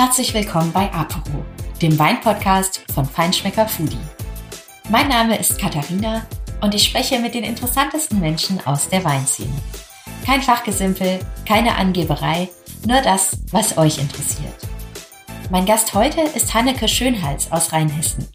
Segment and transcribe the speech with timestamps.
[0.00, 1.44] Herzlich willkommen bei Apero,
[1.82, 3.98] dem Weinpodcast von Feinschmecker Foodie.
[4.88, 6.26] Mein Name ist Katharina
[6.62, 9.52] und ich spreche mit den interessantesten Menschen aus der Weinszene.
[10.24, 12.48] Kein Fachgesimpel, keine Angeberei,
[12.88, 14.54] nur das, was euch interessiert.
[15.50, 18.26] Mein Gast heute ist Hanneke Schönhals aus Rheinhessen.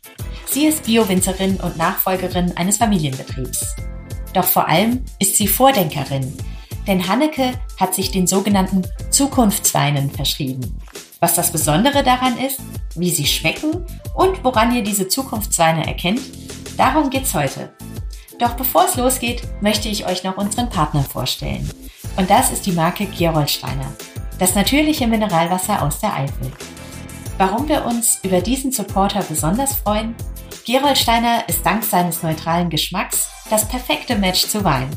[0.45, 3.75] Sie ist Biowinzerin und Nachfolgerin eines Familienbetriebs.
[4.35, 6.31] Doch vor allem ist sie Vordenkerin,
[6.85, 10.79] denn Hanneke hat sich den sogenannten Zukunftsweinen verschrieben.
[11.25, 12.59] Was das Besondere daran ist,
[12.93, 16.21] wie sie schmecken und woran ihr diese Zukunftsweine erkennt,
[16.77, 17.73] darum geht's heute.
[18.37, 21.67] Doch bevor es losgeht, möchte ich euch noch unseren Partner vorstellen.
[22.15, 23.87] Und das ist die Marke Gerolsteiner,
[24.37, 26.51] das natürliche Mineralwasser aus der Eifel.
[27.39, 30.13] Warum wir uns über diesen Supporter besonders freuen?
[30.63, 34.89] Gerolsteiner ist dank seines neutralen Geschmacks das perfekte Match zu Wein.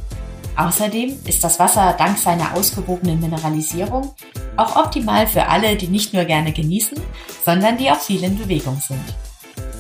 [0.59, 4.13] Außerdem ist das Wasser dank seiner ausgewogenen Mineralisierung
[4.57, 7.01] auch optimal für alle, die nicht nur gerne genießen,
[7.45, 9.05] sondern die auch viel in Bewegung sind.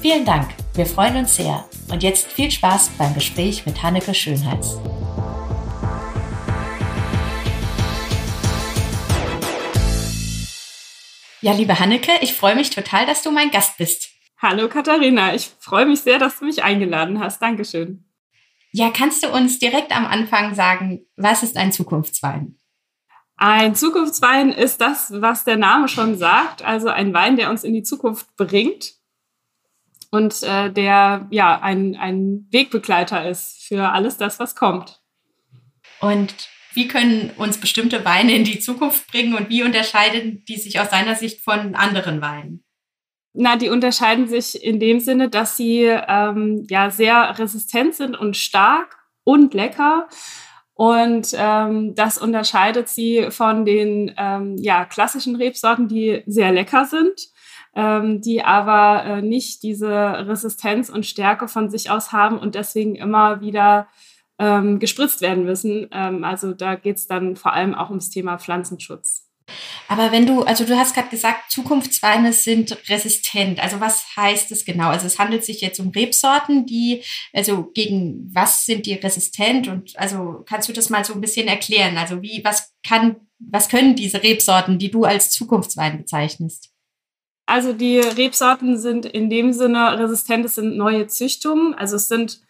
[0.00, 4.78] Vielen Dank, wir freuen uns sehr und jetzt viel Spaß beim Gespräch mit Hanneke Schönheits.
[11.40, 14.10] Ja, liebe Hanneke, ich freue mich total, dass du mein Gast bist.
[14.40, 17.42] Hallo Katharina, ich freue mich sehr, dass du mich eingeladen hast.
[17.42, 18.07] Dankeschön.
[18.78, 22.56] Ja, kannst du uns direkt am Anfang sagen, was ist ein Zukunftswein?
[23.36, 27.74] Ein Zukunftswein ist das, was der Name schon sagt, also ein Wein, der uns in
[27.74, 28.92] die Zukunft bringt
[30.12, 35.00] und äh, der ja ein, ein Wegbegleiter ist für alles das, was kommt.
[35.98, 36.32] Und
[36.72, 40.90] wie können uns bestimmte Weine in die Zukunft bringen und wie unterscheiden die sich aus
[40.90, 42.62] deiner Sicht von anderen Weinen?
[43.40, 48.36] Na, die unterscheiden sich in dem Sinne, dass sie ähm, ja sehr resistent sind und
[48.36, 50.08] stark und lecker.
[50.74, 57.28] Und ähm, das unterscheidet sie von den ähm, ja, klassischen Rebsorten, die sehr lecker sind,
[57.76, 62.96] ähm, die aber äh, nicht diese Resistenz und Stärke von sich aus haben und deswegen
[62.96, 63.86] immer wieder
[64.40, 65.86] ähm, gespritzt werden müssen.
[65.92, 69.27] Ähm, also da geht es dann vor allem auch ums Thema Pflanzenschutz.
[69.88, 73.60] Aber wenn du, also du hast gerade gesagt, Zukunftsweine sind resistent.
[73.60, 74.88] Also was heißt das genau?
[74.88, 79.68] Also es handelt sich jetzt um Rebsorten, die, also gegen was sind die resistent?
[79.68, 81.96] Und also kannst du das mal so ein bisschen erklären?
[81.96, 86.70] Also wie, was kann, was können diese Rebsorten, die du als Zukunftswein bezeichnest?
[87.46, 91.72] Also die Rebsorten sind in dem Sinne resistent, es sind neue Züchtungen.
[91.74, 92.42] Also es sind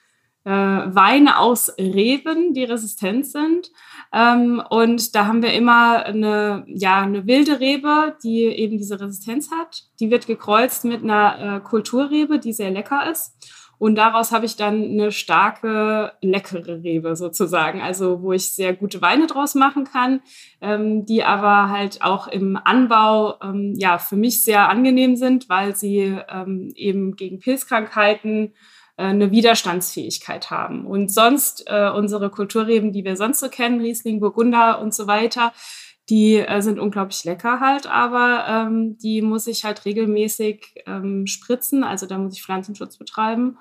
[0.49, 3.71] äh, Weine aus Reben, die resistent sind.
[4.15, 9.51] Ähm, und da haben wir immer eine, ja, eine wilde Rebe, die eben diese Resistenz
[9.51, 9.85] hat.
[10.01, 13.35] Die wird gekreuzt mit einer äh, Kulturrebe, die sehr lecker ist.
[13.79, 19.01] Und daraus habe ich dann eine starke, leckere Rebe sozusagen, also wo ich sehr gute
[19.03, 20.21] Weine draus machen kann,
[20.61, 25.77] ähm, die aber halt auch im Anbau ähm, ja für mich sehr angenehm sind, weil
[25.77, 28.53] sie ähm, eben gegen Pilzkrankheiten
[29.03, 30.87] eine Widerstandsfähigkeit haben.
[30.87, 35.53] Und sonst äh, unsere Kulturreben, die wir sonst so kennen, Riesling, Burgunder und so weiter,
[36.09, 41.85] die äh, sind unglaublich lecker halt, aber ähm, die muss ich halt regelmäßig ähm, spritzen,
[41.85, 43.59] also da muss ich Pflanzenschutz betreiben.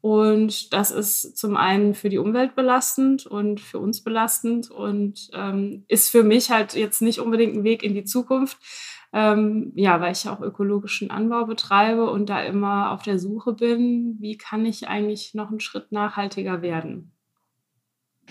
[0.00, 5.84] Und das ist zum einen für die Umwelt belastend und für uns belastend und ähm,
[5.88, 8.58] ist für mich halt jetzt nicht unbedingt ein Weg in die Zukunft,
[9.12, 14.16] ähm, ja, weil ich auch ökologischen Anbau betreibe und da immer auf der Suche bin,
[14.20, 17.12] wie kann ich eigentlich noch einen Schritt nachhaltiger werden.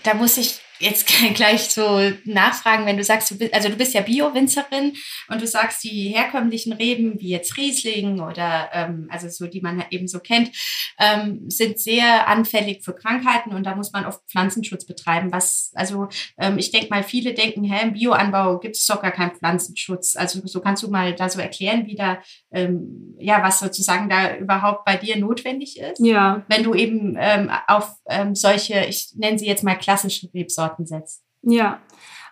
[0.04, 3.94] Da muss ich jetzt gleich so nachfragen, wenn du sagst, du bist, also du bist
[3.94, 4.94] ja Bio-Winzerin
[5.28, 9.84] und du sagst, die herkömmlichen Reben, wie jetzt Riesling oder ähm, also so, die man
[9.90, 10.50] eben so kennt,
[10.98, 15.32] ähm, sind sehr anfällig für Krankheiten und da muss man oft Pflanzenschutz betreiben.
[15.32, 16.08] Was, also
[16.38, 20.16] ähm, ich denke mal, viele denken, hä, im Bioanbau gibt es doch gar keinen Pflanzenschutz.
[20.16, 22.18] Also so kannst du mal da so erklären, wie da,
[22.52, 26.00] ähm, ja, was sozusagen da überhaupt bei dir notwendig ist.
[26.00, 26.44] Ja.
[26.48, 30.86] Wenn du eben ähm, auf ähm, solche, ich nenne sie jetzt mal klassische Rebsorten Sorten
[30.86, 31.24] setzt.
[31.42, 31.80] Ja,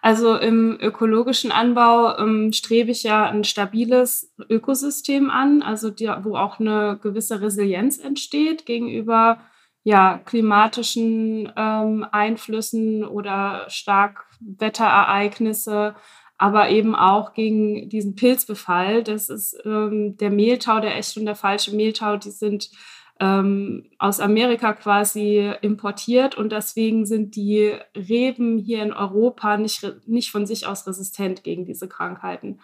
[0.03, 6.37] also im ökologischen Anbau ähm, strebe ich ja ein stabiles Ökosystem an, also die, wo
[6.37, 9.39] auch eine gewisse Resilienz entsteht gegenüber
[9.85, 15.95] ja, klimatischen ähm, Einflüssen oder Starkwetterereignisse,
[16.39, 19.05] aber eben auch gegen diesen Pilzbefall.
[19.05, 22.69] Das ist ähm, der Mehltau, der echte und der falsche Mehltau, die sind
[23.19, 30.31] ähm, aus Amerika quasi importiert und deswegen sind die Reben hier in Europa nicht, nicht
[30.31, 32.61] von sich aus resistent gegen diese Krankheiten.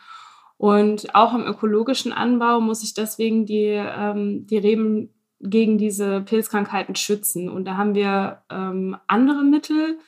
[0.59, 5.11] Und auch im ökologischen Anbau muss ich deswegen die, ähm, die Reben
[5.41, 7.49] gegen diese Pilzkrankheiten schützen.
[7.49, 9.99] Und da haben wir ähm, andere Mittel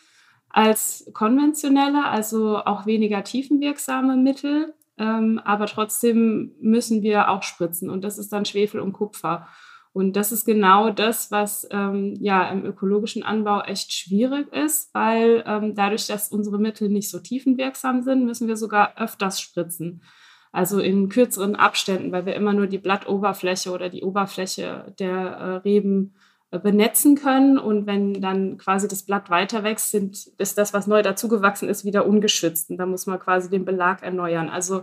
[0.48, 4.74] als konventionelle, also auch weniger tiefenwirksame Mittel.
[4.96, 9.48] ähm, aber trotzdem müssen wir auch spritzen und das ist dann Schwefel und Kupfer.
[9.94, 15.44] Und das ist genau das, was ähm, ja im ökologischen Anbau echt schwierig ist, weil
[15.46, 20.02] ähm, dadurch, dass unsere Mittel nicht so tiefenwirksam sind, müssen wir sogar öfters spritzen.
[20.50, 25.56] Also in kürzeren Abständen, weil wir immer nur die Blattoberfläche oder die Oberfläche der äh,
[25.58, 26.16] Reben
[26.50, 27.56] äh, benetzen können.
[27.56, 31.84] Und wenn dann quasi das Blatt weiter wächst, sind, ist das, was neu dazugewachsen ist,
[31.84, 32.68] wieder ungeschützt.
[32.68, 34.48] Und da muss man quasi den Belag erneuern.
[34.48, 34.82] Also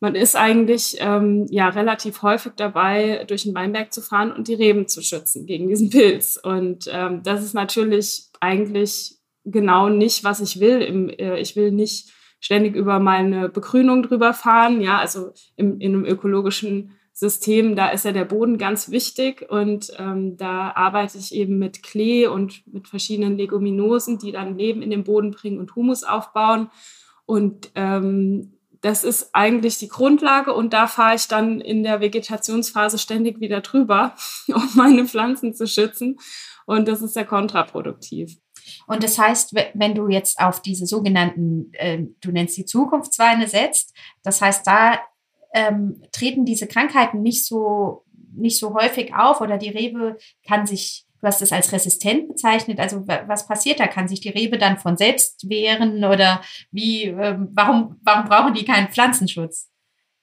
[0.00, 4.54] man ist eigentlich ähm, ja relativ häufig dabei, durch den Weinberg zu fahren und die
[4.54, 6.40] Reben zu schützen gegen diesen Pilz.
[6.42, 10.80] Und ähm, das ist natürlich eigentlich genau nicht, was ich will.
[10.80, 12.10] Im, äh, ich will nicht
[12.40, 14.80] ständig über meine Begrünung drüber fahren.
[14.80, 19.92] Ja, also im, in einem ökologischen System, da ist ja der Boden ganz wichtig und
[19.98, 24.88] ähm, da arbeite ich eben mit Klee und mit verschiedenen Leguminosen, die dann Leben in
[24.88, 26.70] den Boden bringen und Humus aufbauen.
[27.26, 32.98] Und ähm, das ist eigentlich die Grundlage und da fahre ich dann in der Vegetationsphase
[32.98, 34.14] ständig wieder drüber,
[34.48, 36.18] um meine Pflanzen zu schützen.
[36.66, 38.38] Und das ist ja kontraproduktiv.
[38.86, 43.94] Und das heißt, wenn du jetzt auf diese sogenannten, äh, du nennst die Zukunftsweine setzt,
[44.22, 45.00] das heißt, da
[45.52, 48.04] ähm, treten diese Krankheiten nicht so,
[48.34, 50.16] nicht so häufig auf oder die Rebe
[50.46, 52.78] kann sich Du hast es als resistent bezeichnet.
[52.78, 53.86] Also was passiert da?
[53.86, 56.40] Kann sich die Rebe dann von selbst wehren oder
[56.70, 57.04] wie?
[57.04, 59.70] Ähm, warum, warum brauchen die keinen Pflanzenschutz?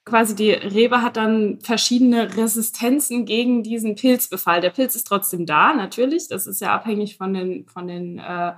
[0.04, 4.60] Quasi die Rebe hat dann verschiedene Resistenzen gegen diesen Pilzbefall.
[4.60, 6.28] Der Pilz ist trotzdem da, natürlich.
[6.28, 8.52] Das ist ja abhängig von den, von den äh,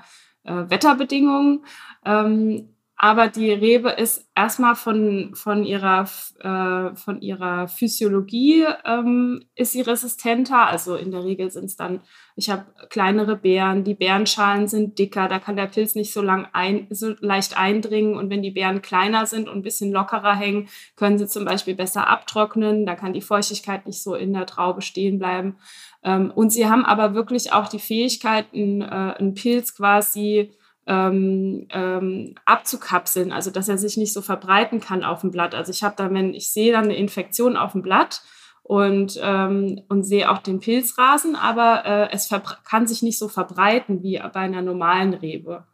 [0.45, 1.65] äh, Wetterbedingungen.
[2.05, 6.07] Ähm, aber die Rebe ist erstmal von, von, ihrer,
[6.41, 10.69] äh, von ihrer Physiologie ähm, ist sie resistenter.
[10.69, 12.03] Also in der Regel sind es dann,
[12.37, 16.47] ich habe kleinere Beeren, die Beerenschalen sind dicker, da kann der Pilz nicht so, lang
[16.53, 18.19] ein, so leicht eindringen.
[18.19, 21.75] Und wenn die Beeren kleiner sind und ein bisschen lockerer hängen, können sie zum Beispiel
[21.75, 22.85] besser abtrocknen.
[22.85, 25.57] Da kann die Feuchtigkeit nicht so in der Traube stehen bleiben.
[26.05, 30.53] Ähm, und sie haben aber wirklich auch die Fähigkeit, einen, äh, einen Pilz quasi
[30.87, 35.55] ähm, ähm, abzukapseln, also dass er sich nicht so verbreiten kann auf dem Blatt.
[35.55, 38.23] Also ich habe dann, wenn ich sehe dann eine Infektion auf dem Blatt
[38.63, 42.31] und, ähm, und sehe auch den Pilzrasen, aber äh, es
[42.65, 45.65] kann sich nicht so verbreiten wie bei einer normalen Rebe.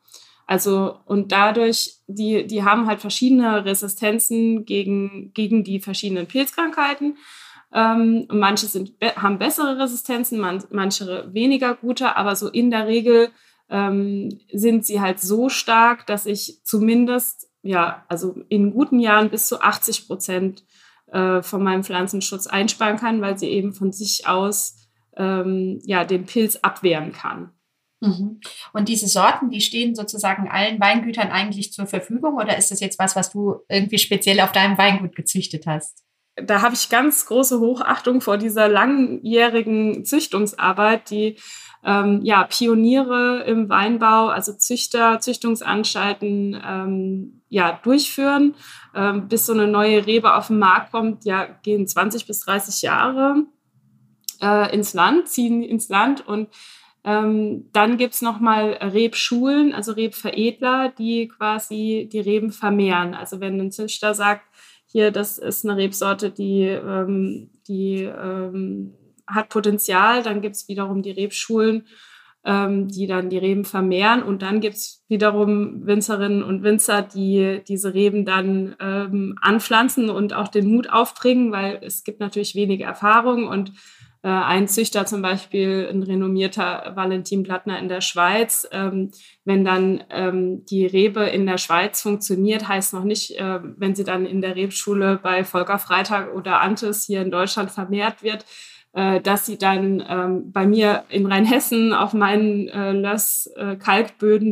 [0.46, 7.16] Also und dadurch, die, die haben halt verschiedene Resistenzen gegen, gegen die verschiedenen Pilzkrankheiten.
[7.72, 13.30] Ähm, manche sind, haben bessere Resistenzen, man, manche weniger gute, aber so in der Regel
[13.70, 19.48] ähm, sind sie halt so stark, dass ich zumindest, ja, also in guten Jahren bis
[19.48, 20.64] zu 80 Prozent
[21.06, 26.26] äh, von meinem Pflanzenschutz einsparen kann, weil sie eben von sich aus ähm, ja, den
[26.26, 27.50] Pilz abwehren kann.
[28.00, 28.40] Mhm.
[28.72, 32.98] Und diese Sorten, die stehen sozusagen allen Weingütern eigentlich zur Verfügung oder ist das jetzt
[32.98, 36.04] was, was du irgendwie speziell auf deinem Weingut gezüchtet hast?
[36.36, 41.36] Da habe ich ganz große Hochachtung vor dieser langjährigen Züchtungsarbeit, die
[41.84, 48.54] ähm, ja, Pioniere im Weinbau, also Züchter, Züchtungsanstalten ähm, ja, durchführen.
[48.94, 52.82] Ähm, bis so eine neue Rebe auf den Markt kommt, ja, gehen 20 bis 30
[52.82, 53.44] Jahre
[54.42, 56.48] äh, ins Land, ziehen ins Land und
[57.04, 63.14] ähm, dann gibt's noch nochmal Rebschulen, also Rebveredler, die quasi die Reben vermehren.
[63.14, 64.42] Also wenn ein Züchter sagt,
[64.86, 68.94] hier, das ist eine Rebsorte, die, ähm, die ähm,
[69.26, 70.22] hat Potenzial.
[70.22, 71.86] Dann gibt es wiederum die Rebschulen,
[72.44, 74.22] ähm, die dann die Reben vermehren.
[74.22, 80.32] Und dann gibt es wiederum Winzerinnen und Winzer, die diese Reben dann ähm, anpflanzen und
[80.32, 83.72] auch den Mut aufbringen, weil es gibt natürlich wenige Erfahrung und
[84.26, 89.12] äh, ein Züchter zum Beispiel, ein renommierter Valentin Plattner in der Schweiz, ähm,
[89.44, 94.02] wenn dann ähm, die Rebe in der Schweiz funktioniert, heißt noch nicht, äh, wenn sie
[94.02, 98.44] dann in der Rebschule bei Volker Freitag oder Antes hier in Deutschland vermehrt wird,
[98.96, 103.76] äh, dass sie dann ähm, bei mir in Rheinhessen auf meinen äh, Löss äh,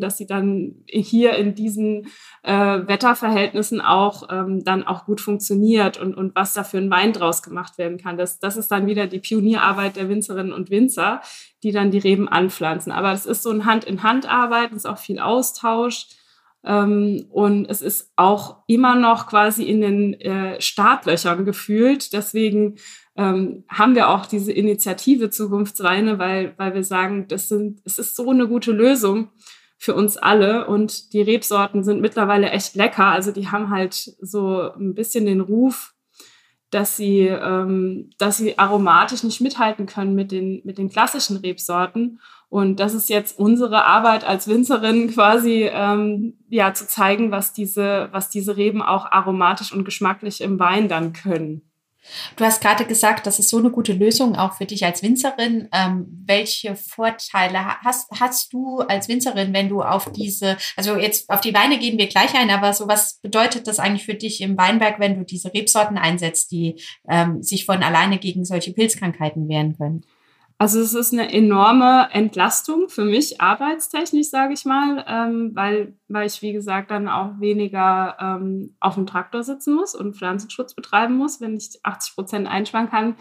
[0.01, 2.09] dass sie dann hier in diesen
[2.43, 7.15] äh, Wetterverhältnissen auch ähm, dann auch gut funktioniert und, und was da für ein Wein
[7.15, 8.19] draus gemacht werden kann.
[8.19, 11.23] Das, das ist dann wieder die Pionierarbeit der Winzerinnen und Winzer,
[11.63, 12.93] die dann die Reben anpflanzen.
[12.93, 16.09] Aber es ist so ein Hand-in-Hand-Arbeit, es ist auch viel Austausch.
[16.67, 22.13] Ähm, und es ist auch immer noch quasi in den äh, Startlöchern gefühlt.
[22.13, 22.77] Deswegen
[23.17, 28.17] ähm, haben wir auch diese Initiative Zukunftsweine, weil, weil wir sagen, das sind, es ist
[28.17, 29.29] so eine gute Lösung
[29.79, 33.07] für uns alle und die Rebsorten sind mittlerweile echt lecker.
[33.07, 35.95] Also die haben halt so ein bisschen den Ruf,
[36.71, 42.19] dass sie, ähm, dass sie aromatisch nicht mithalten können mit den, mit den klassischen Rebsorten.
[42.49, 48.09] Und das ist jetzt unsere Arbeit als Winzerin quasi, ähm, ja, zu zeigen, was diese,
[48.11, 51.63] was diese Reben auch aromatisch und geschmacklich im Wein dann können.
[52.37, 55.69] Du hast gerade gesagt, das ist so eine gute Lösung auch für dich als Winzerin.
[55.73, 61.41] Ähm, welche Vorteile hast, hast du als Winzerin, wenn du auf diese, also jetzt auf
[61.41, 64.57] die Weine gehen wir gleich ein, aber so was bedeutet das eigentlich für dich im
[64.57, 69.77] Weinberg, wenn du diese Rebsorten einsetzt, die ähm, sich von alleine gegen solche Pilzkrankheiten wehren
[69.77, 70.05] können?
[70.57, 76.27] Also es ist eine enorme Entlastung für mich arbeitstechnisch, sage ich mal, ähm, weil, weil
[76.27, 81.17] ich, wie gesagt, dann auch weniger ähm, auf dem Traktor sitzen muss und Pflanzenschutz betreiben
[81.17, 81.41] muss.
[81.41, 83.17] Wenn ich 80 Prozent einsparen kann,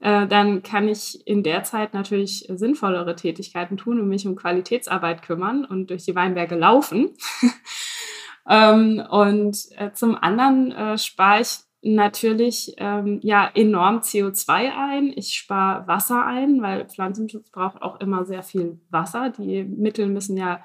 [0.00, 5.22] äh, dann kann ich in der Zeit natürlich sinnvollere Tätigkeiten tun und mich um Qualitätsarbeit
[5.22, 7.10] kümmern und durch die Weinberge laufen.
[8.48, 15.12] ähm, und äh, zum anderen äh, spare ich natürlich ähm, ja enorm CO2 ein.
[15.16, 19.30] Ich spare Wasser ein, weil Pflanzenschutz braucht auch immer sehr viel Wasser.
[19.30, 20.60] Die Mittel müssen ja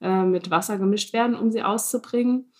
[0.00, 2.50] äh, mit Wasser gemischt werden, um sie auszubringen.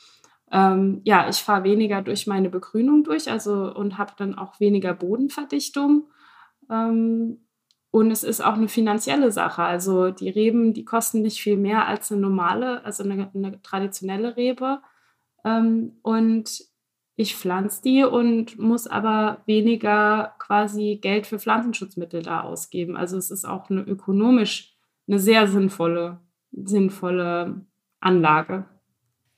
[0.50, 4.92] Ähm, ja, ich fahre weniger durch meine Begrünung durch, also und habe dann auch weniger
[4.92, 6.09] Bodenverdichtung.
[6.71, 7.47] Ähm,
[7.90, 9.62] und es ist auch eine finanzielle Sache.
[9.62, 14.37] Also die Reben, die kosten nicht viel mehr als eine normale, also eine, eine traditionelle
[14.37, 14.81] Rebe.
[15.45, 16.72] Ähm, und
[17.14, 22.97] ich pflanze die und muss aber weniger quasi Geld für Pflanzenschutzmittel da ausgeben.
[22.97, 24.73] Also es ist auch eine ökonomisch
[25.09, 26.21] eine sehr sinnvolle,
[26.52, 27.66] sinnvolle
[28.00, 28.66] Anlage.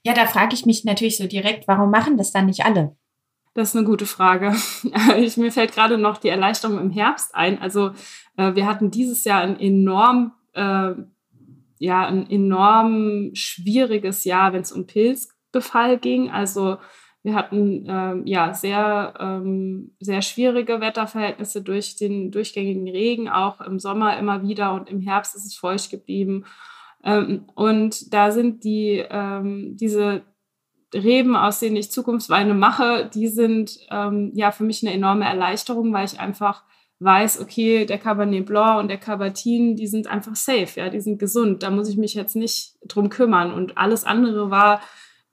[0.04, 2.97] Ja, da frage ich mich natürlich so direkt, warum machen das dann nicht alle?
[3.54, 4.54] Das ist eine gute Frage.
[5.16, 7.61] Ich, mir fällt gerade noch die Erleichterung im Herbst ein.
[7.61, 7.93] Also
[8.37, 10.93] äh, wir hatten dieses Jahr ein enorm, äh,
[11.78, 16.31] ja, ein enorm schwieriges Jahr, wenn es um Pilzbefall ging.
[16.31, 16.78] Also
[17.25, 23.78] wir hatten ähm, ja sehr, ähm, sehr schwierige Wetterverhältnisse durch den durchgängigen Regen, auch im
[23.78, 26.45] Sommer immer wieder und im Herbst ist es feucht geblieben.
[27.02, 30.23] Ähm, und da sind die, ähm, diese
[30.93, 35.95] Reben, aus denen ich Zukunftsweine mache, die sind ähm, ja für mich eine enorme Erleichterung,
[35.95, 36.62] weil ich einfach
[37.00, 41.19] weiß, okay, der Cabernet Blanc und der Cabertin, die sind einfach safe, ja, die sind
[41.19, 41.62] gesund.
[41.62, 43.50] Da muss ich mich jetzt nicht drum kümmern.
[43.50, 44.83] Und alles andere war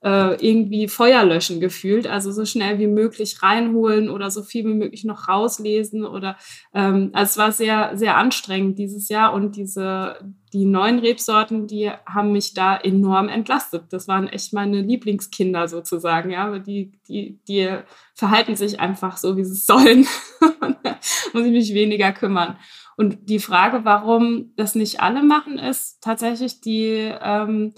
[0.02, 2.06] äh, irgendwie Feuer löschen gefühlt.
[2.06, 6.36] Also so schnell wie möglich reinholen oder so viel wie möglich noch rauslesen oder
[6.74, 10.16] ähm, also es war sehr, sehr anstrengend dieses Jahr und diese,
[10.52, 13.84] die neuen Rebsorten, die haben mich da enorm entlastet.
[13.90, 17.68] Das waren echt meine Lieblingskinder sozusagen, ja, die, die, die
[18.14, 20.06] verhalten sich einfach so, wie sie sollen.
[21.32, 22.56] muss ich mich weniger kümmern.
[22.96, 27.72] Und die Frage, warum das nicht alle machen, ist tatsächlich die, ähm,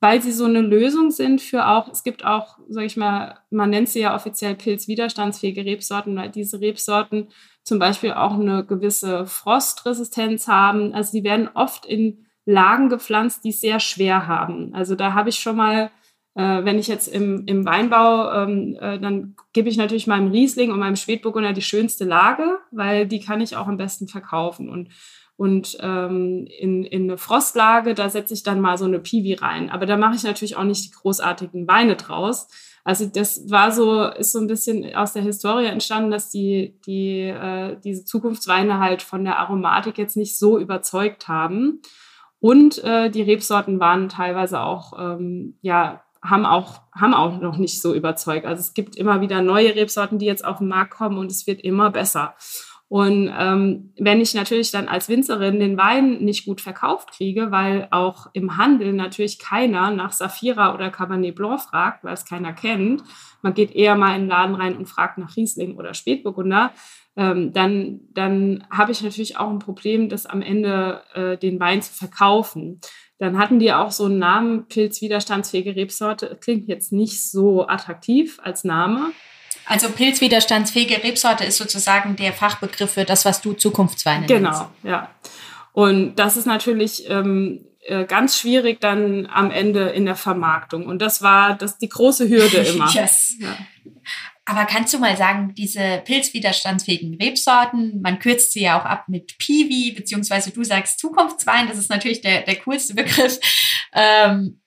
[0.00, 3.70] weil sie so eine Lösung sind für auch, es gibt auch, sag ich mal, man
[3.70, 7.28] nennt sie ja offiziell pilzwiderstandsfähige Rebsorten, weil diese Rebsorten
[7.62, 10.94] zum Beispiel auch eine gewisse Frostresistenz haben.
[10.94, 14.74] Also die werden oft in Lagen gepflanzt, die es sehr schwer haben.
[14.74, 15.90] Also da habe ich schon mal,
[16.34, 20.72] äh, wenn ich jetzt im, im Weinbau, ähm, äh, dann gebe ich natürlich meinem Riesling
[20.72, 24.70] und meinem Spätburgunder die schönste Lage, weil die kann ich auch am besten verkaufen.
[24.70, 24.88] Und
[25.40, 29.70] und ähm, in, in eine Frostlage, da setze ich dann mal so eine Piwi rein.
[29.70, 32.46] Aber da mache ich natürlich auch nicht die großartigen Weine draus.
[32.84, 37.20] Also das war so, ist so ein bisschen aus der Historie entstanden, dass die, die
[37.20, 41.80] äh, diese Zukunftsweine halt von der Aromatik jetzt nicht so überzeugt haben.
[42.38, 47.80] Und äh, die Rebsorten waren teilweise auch, ähm, ja, haben auch, haben auch noch nicht
[47.80, 48.44] so überzeugt.
[48.44, 51.46] Also es gibt immer wieder neue Rebsorten, die jetzt auf den Markt kommen und es
[51.46, 52.34] wird immer besser.
[52.90, 57.86] Und ähm, wenn ich natürlich dann als Winzerin den Wein nicht gut verkauft kriege, weil
[57.92, 63.04] auch im Handel natürlich keiner nach Saphira oder Cabernet Blanc fragt, weil es keiner kennt,
[63.42, 66.72] man geht eher mal in den Laden rein und fragt nach Riesling oder Spätburgunder,
[67.14, 71.82] ähm, dann, dann habe ich natürlich auch ein Problem, das am Ende äh, den Wein
[71.82, 72.80] zu verkaufen.
[73.18, 76.36] Dann hatten die auch so einen Namen, pilzwiderstandsfähige Rebsorte.
[76.40, 79.12] Klingt jetzt nicht so attraktiv als Name.
[79.66, 84.64] Also pilzwiderstandsfähige Rebsorte ist sozusagen der Fachbegriff für das, was du Zukunftsweine genau, nennst.
[84.82, 85.10] Genau, ja.
[85.72, 90.86] Und das ist natürlich ähm, äh, ganz schwierig dann am Ende in der Vermarktung.
[90.86, 92.90] Und das war das die große Hürde immer.
[92.92, 93.36] yes.
[93.38, 93.56] Ja.
[94.44, 99.38] Aber kannst du mal sagen, diese pilzwiderstandsfähigen Rebsorten, man kürzt sie ja auch ab mit
[99.38, 103.38] Piwi, beziehungsweise du sagst Zukunftswein, das ist natürlich der, der coolste Begriff.
[103.92, 104.60] Ähm,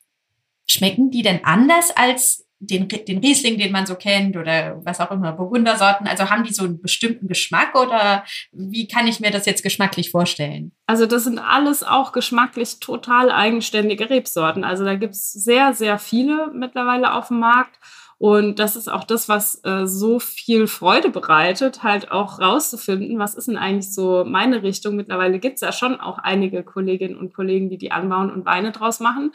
[0.68, 5.12] schmecken die denn anders als den, den Riesling, den man so kennt oder was auch
[5.12, 6.08] immer, Burgundersorten?
[6.08, 10.12] Also haben die so einen bestimmten Geschmack oder wie kann ich mir das jetzt geschmacklich
[10.12, 10.72] vorstellen?
[10.88, 14.64] Also das sind alles auch geschmacklich total eigenständige Rebsorten.
[14.64, 17.78] Also da gibt es sehr, sehr viele mittlerweile auf dem Markt.
[18.20, 23.36] Und das ist auch das, was äh, so viel Freude bereitet, halt auch rauszufinden, was
[23.36, 24.96] ist denn eigentlich so meine Richtung.
[24.96, 28.72] Mittlerweile gibt es ja schon auch einige Kolleginnen und Kollegen, die die anbauen und Weine
[28.72, 29.34] draus machen.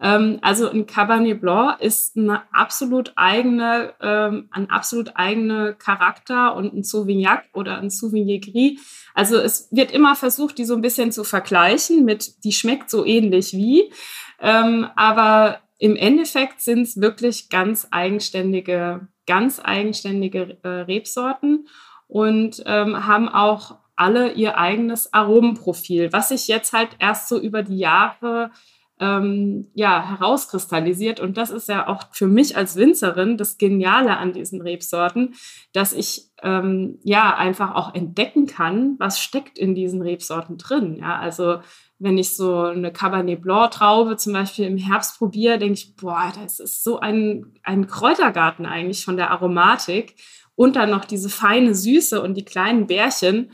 [0.00, 6.74] Ähm, also ein Cabernet Blanc ist eine absolut eigene, ähm, ein absolut eigene Charakter und
[6.74, 8.80] ein Sauvignac oder ein Sauvignon Gris.
[9.14, 13.04] Also es wird immer versucht, die so ein bisschen zu vergleichen mit, die schmeckt so
[13.04, 13.92] ähnlich wie.
[14.40, 21.68] Ähm, aber im Endeffekt sind es wirklich ganz eigenständige, ganz eigenständige äh, Rebsorten
[22.06, 27.64] und ähm, haben auch alle ihr eigenes Aromenprofil, was sich jetzt halt erst so über
[27.64, 28.52] die Jahre
[29.00, 31.20] ähm, ja, herauskristallisiert.
[31.20, 35.34] Und das ist ja auch für mich als Winzerin das Geniale an diesen Rebsorten,
[35.72, 40.96] dass ich ähm, ja einfach auch entdecken kann, was steckt in diesen Rebsorten drin.
[41.00, 41.58] Ja, also
[41.98, 46.32] wenn ich so eine Cabernet Blanc Traube zum Beispiel im Herbst probiere, denke ich, boah,
[46.40, 50.14] das ist so ein, ein Kräutergarten eigentlich von der Aromatik
[50.54, 53.50] und dann noch diese feine Süße und die kleinen Bärchen.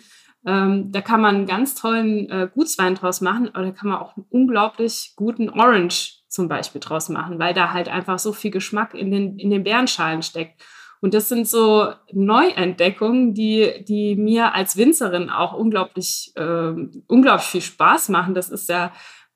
[0.46, 3.98] Ähm, da kann man einen ganz tollen äh, Gutswein draus machen, aber da kann man
[3.98, 8.50] auch einen unglaublich guten Orange zum Beispiel draus machen, weil da halt einfach so viel
[8.50, 10.60] Geschmack in den, in den Beerenschalen steckt.
[11.00, 16.72] Und das sind so Neuentdeckungen, die, die mir als Winzerin auch unglaublich, äh,
[17.06, 18.34] unglaublich viel Spaß machen.
[18.34, 18.90] Das ist ja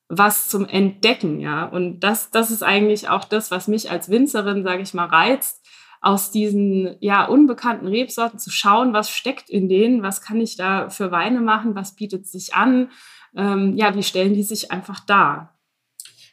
[0.09, 1.67] was zum Entdecken, ja.
[1.67, 5.67] Und das, das ist eigentlich auch das, was mich als Winzerin, sage ich mal, reizt,
[6.01, 10.91] aus diesen ja unbekannten Rebsorten zu schauen, was steckt in denen, was kann ich da
[10.91, 12.91] für Weine machen, was bietet sich an,
[13.37, 15.55] ähm, ja, wie stellen die sich einfach dar.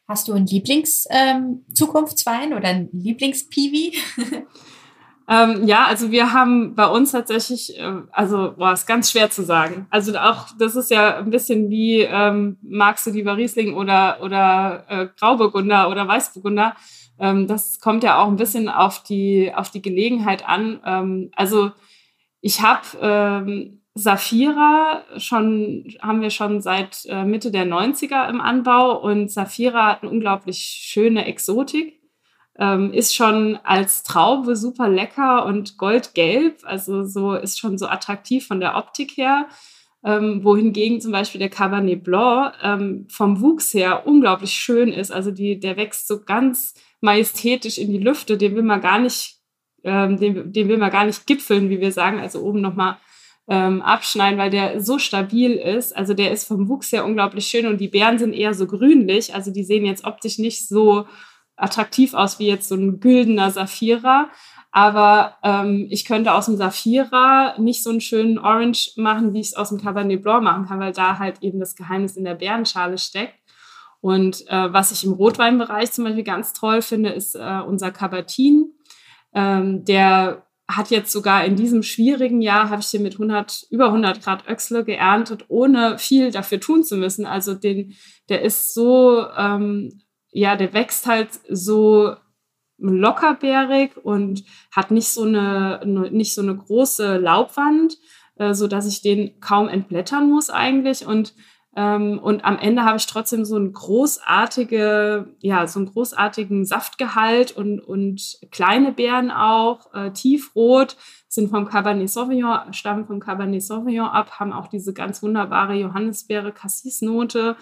[0.07, 3.93] Hast du einen Lieblings-Zukunftswein ähm, oder einen Lieblings-Piwi?
[5.27, 9.43] Ähm, ja, also wir haben bei uns tatsächlich, äh, also boah, ist ganz schwer zu
[9.43, 9.87] sagen.
[9.89, 14.85] Also auch, das ist ja ein bisschen wie, ähm, magst du lieber Riesling oder, oder
[14.87, 16.75] äh, Grauburgunder oder Weißburgunder?
[17.19, 20.79] Ähm, das kommt ja auch ein bisschen auf die, auf die Gelegenheit an.
[20.85, 21.71] Ähm, also
[22.41, 28.99] ich habe ähm, Saphira schon, haben wir schon seit äh, Mitte der 90er im Anbau
[29.01, 32.01] und Saphira hat eine unglaublich schöne Exotik.
[32.93, 38.61] Ist schon als Traube super lecker und goldgelb, also so ist schon so attraktiv von
[38.61, 39.49] der Optik her.
[40.05, 45.11] Ähm, wohingegen zum Beispiel der Cabernet Blanc ähm, vom Wuchs her unglaublich schön ist.
[45.11, 46.75] Also die, der wächst so ganz
[47.05, 49.37] majestätisch in die Lüfte, den will man gar nicht,
[49.83, 52.97] ähm, den, den will man gar nicht gipfeln, wie wir sagen, also oben nochmal
[53.47, 55.95] ähm, abschneiden, weil der so stabil ist.
[55.95, 59.33] Also der ist vom Wuchs her unglaublich schön und die Beeren sind eher so grünlich.
[59.33, 61.05] Also die sehen jetzt optisch nicht so
[61.55, 64.29] attraktiv aus wie jetzt so ein güldener Saphira.
[64.71, 69.47] Aber ähm, ich könnte aus dem Saphira nicht so einen schönen Orange machen, wie ich
[69.47, 72.35] es aus dem Cabernet Blanc machen kann, weil da halt eben das Geheimnis in der
[72.35, 73.39] Beerenschale steckt.
[74.05, 78.71] Und äh, was ich im Rotweinbereich zum Beispiel ganz toll finde, ist äh, unser Cabertin.
[79.33, 83.87] Ähm, der hat jetzt sogar in diesem schwierigen Jahr, habe ich den mit 100, über
[83.87, 87.25] 100 Grad Öchsle geerntet, ohne viel dafür tun zu müssen.
[87.25, 87.95] Also den,
[88.29, 92.13] der ist so, ähm, ja, der wächst halt so
[92.77, 97.97] lockerbärig und hat nicht so eine, nicht so eine große Laubwand,
[98.35, 101.33] äh, so dass ich den kaum entblättern muss eigentlich und
[101.75, 107.81] und am Ende habe ich trotzdem so einen großartige, ja, so einen großartigen Saftgehalt und,
[107.81, 110.95] und kleine Beeren auch, äh, tiefrot,
[111.27, 116.53] sind vom Cabernet Sauvignon, stammen vom Cabernet Sauvignon ab, haben auch diese ganz wunderbare Johannisbeere
[116.53, 117.57] Cassis-Note.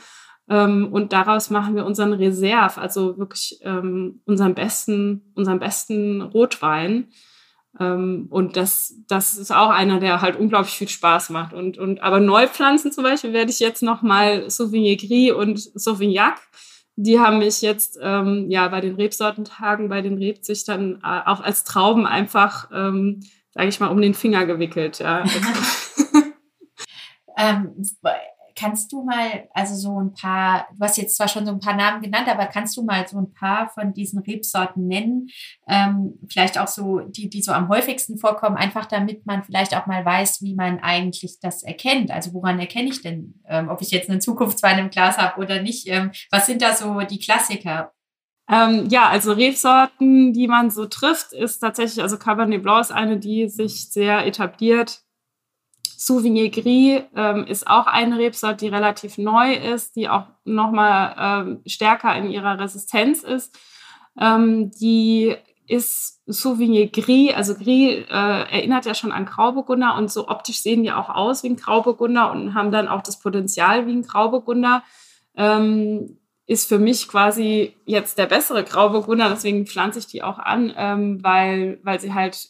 [0.48, 7.08] Ähm, und daraus machen wir unseren Reserve, also wirklich ähm, unseren besten, unseren besten Rotwein.
[7.80, 11.54] Ähm, und das, das ist auch einer, der halt unglaublich viel Spaß macht.
[11.54, 16.40] Und, und aber Neupflanzen zum Beispiel werde ich jetzt nochmal Sauvignon Gris und Sauvignac.
[16.96, 21.64] Die haben mich jetzt ähm, ja bei den Rebsortentagen, bei den Rebzüchtern äh, auch als
[21.64, 25.00] Trauben einfach, ähm, sage ich mal, um den Finger gewickelt.
[25.00, 25.24] Ja.
[27.38, 27.74] ähm,
[28.64, 31.76] kannst du mal, also so ein paar, du hast jetzt zwar schon so ein paar
[31.76, 35.28] Namen genannt, aber kannst du mal so ein paar von diesen Rebsorten nennen?
[35.68, 39.86] Ähm, vielleicht auch so die, die so am häufigsten vorkommen, einfach damit man vielleicht auch
[39.86, 42.10] mal weiß, wie man eigentlich das erkennt.
[42.10, 45.62] Also woran erkenne ich denn, ähm, ob ich jetzt einen Zukunftswein im Glas habe oder
[45.62, 45.90] nicht?
[45.90, 47.92] Ähm, was sind da so die Klassiker?
[48.50, 53.18] Ähm, ja, also Rebsorten, die man so trifft, ist tatsächlich, also Cabernet Blanc ist eine,
[53.18, 55.03] die sich sehr etabliert
[56.00, 61.62] Sauvignon Gris ähm, ist auch eine Rebsorte, die relativ neu ist, die auch nochmal ähm,
[61.66, 63.58] stärker in ihrer Resistenz ist.
[64.20, 65.36] Ähm, die
[65.68, 67.34] ist Sauvignon Gris.
[67.34, 71.44] Also Gris äh, erinnert ja schon an Grauburgunder und so optisch sehen die auch aus
[71.44, 74.84] wie ein Grauburgunder und haben dann auch das Potenzial wie ein Grauburgunder.
[75.36, 80.74] Ähm, ist für mich quasi jetzt der bessere Grauburgunder, deswegen pflanze ich die auch an,
[80.76, 82.50] ähm, weil, weil sie halt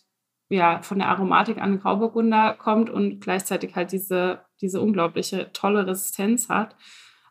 [0.54, 6.50] ja von der Aromatik an Grauburgunder kommt und gleichzeitig halt diese, diese unglaubliche tolle Resistenz
[6.50, 6.76] hat.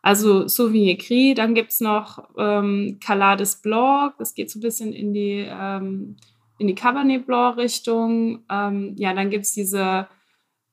[0.01, 4.91] Also Sauvignon Gris, dann gibt es noch ähm, Calades Blanc, das geht so ein bisschen
[4.91, 6.17] in die, ähm,
[6.57, 8.43] in die Cabernet Blanc Richtung.
[8.49, 10.07] Ähm, ja, dann gibt es diese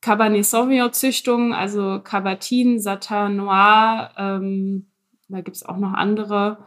[0.00, 4.90] Cabernet Sauvignon Züchtung, also Cabertin, Satin Noir, ähm,
[5.28, 6.58] da gibt es auch noch andere.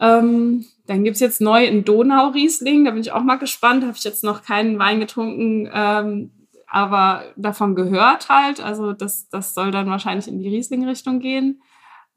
[0.00, 3.82] Ähm, dann gibt es jetzt neu einen Donau-Riesling, da bin ich auch mal gespannt.
[3.82, 6.30] Habe ich jetzt noch keinen Wein getrunken, ähm,
[6.68, 8.60] aber davon gehört halt.
[8.60, 11.62] Also das, das soll dann wahrscheinlich in die Riesling-Richtung gehen.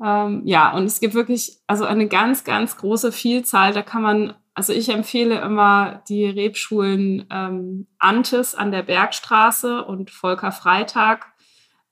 [0.04, 3.74] Ähm, ja, und es gibt wirklich also eine ganz, ganz große Vielzahl.
[3.74, 10.10] Da kann man, also ich empfehle immer die Rebschulen ähm, Antes an der Bergstraße und
[10.12, 11.34] Volker Freitag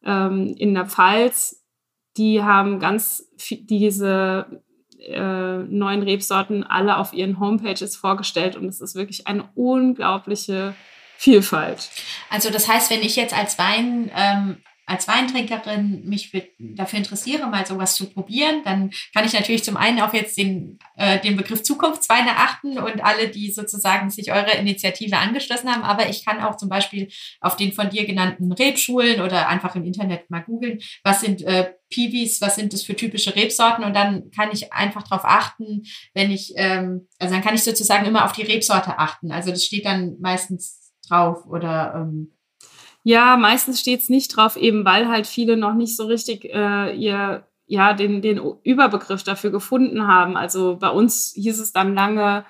[0.04, 1.66] ähm, in der Pfalz.
[2.16, 4.64] Die haben ganz diese
[5.00, 10.76] äh, neuen Rebsorten alle auf ihren Homepages vorgestellt und es ist wirklich eine unglaubliche
[11.18, 11.90] Vielfalt.
[12.30, 14.58] Also das heißt, wenn ich jetzt als Wein ähm,
[14.88, 19.76] als Weintrinkerin mich für, dafür interessiere, mal sowas zu probieren, dann kann ich natürlich zum
[19.76, 24.56] einen auch jetzt den, äh, den Begriff Zukunftsweine achten und alle, die sozusagen sich eurer
[24.56, 25.84] Initiative angeschlossen haben.
[25.84, 27.10] Aber ich kann auch zum Beispiel
[27.42, 31.74] auf den von dir genannten Rebschulen oder einfach im Internet mal googeln, was sind äh,
[31.90, 36.32] Piwis, was sind das für typische Rebsorten und dann kann ich einfach darauf achten, wenn
[36.32, 39.32] ich, ähm, also dann kann ich sozusagen immer auf die Rebsorte achten.
[39.32, 42.34] Also das steht dann meistens drauf oder ähm,
[43.04, 46.94] ja, meistens steht es nicht drauf, eben weil halt viele noch nicht so richtig äh,
[46.94, 50.36] ihr ja den den Überbegriff dafür gefunden haben.
[50.36, 52.46] Also bei uns hieß es dann lange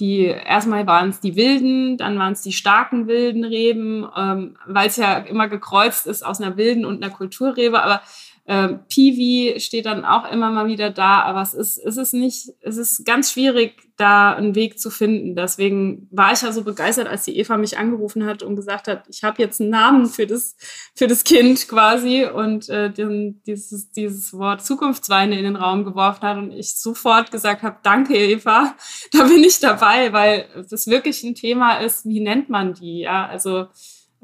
[0.00, 4.88] die erstmal waren es die wilden, dann waren es die starken wilden Reben, ähm, weil
[4.88, 7.82] es ja immer gekreuzt ist aus einer wilden und einer Kulturrebe.
[7.82, 8.02] Aber
[8.44, 12.48] ähm, Piwi steht dann auch immer mal wieder da, aber es ist, es ist nicht,
[12.60, 15.36] es ist ganz schwierig, da einen Weg zu finden.
[15.36, 19.04] Deswegen war ich ja so begeistert, als die Eva mich angerufen hat und gesagt hat,
[19.08, 20.56] ich habe jetzt einen Namen für das,
[20.96, 26.22] für das Kind quasi und äh, den, dieses, dieses Wort Zukunftsweine in den Raum geworfen
[26.22, 28.74] hat und ich sofort gesagt habe, danke Eva,
[29.12, 33.00] da bin ich dabei, weil das wirklich ein Thema ist, wie nennt man die?
[33.00, 33.66] Ja, also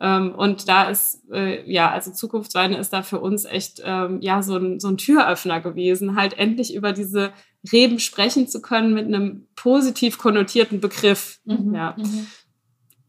[0.01, 4.57] und da ist, äh, ja, also Zukunftsweine ist da für uns echt, ähm, ja, so
[4.57, 7.33] ein, so ein Türöffner gewesen, halt endlich über diese
[7.73, 11.41] Reben sprechen zu können mit einem positiv konnotierten Begriff.
[11.45, 11.97] Mhm, ja.
[11.99, 12.27] Mhm.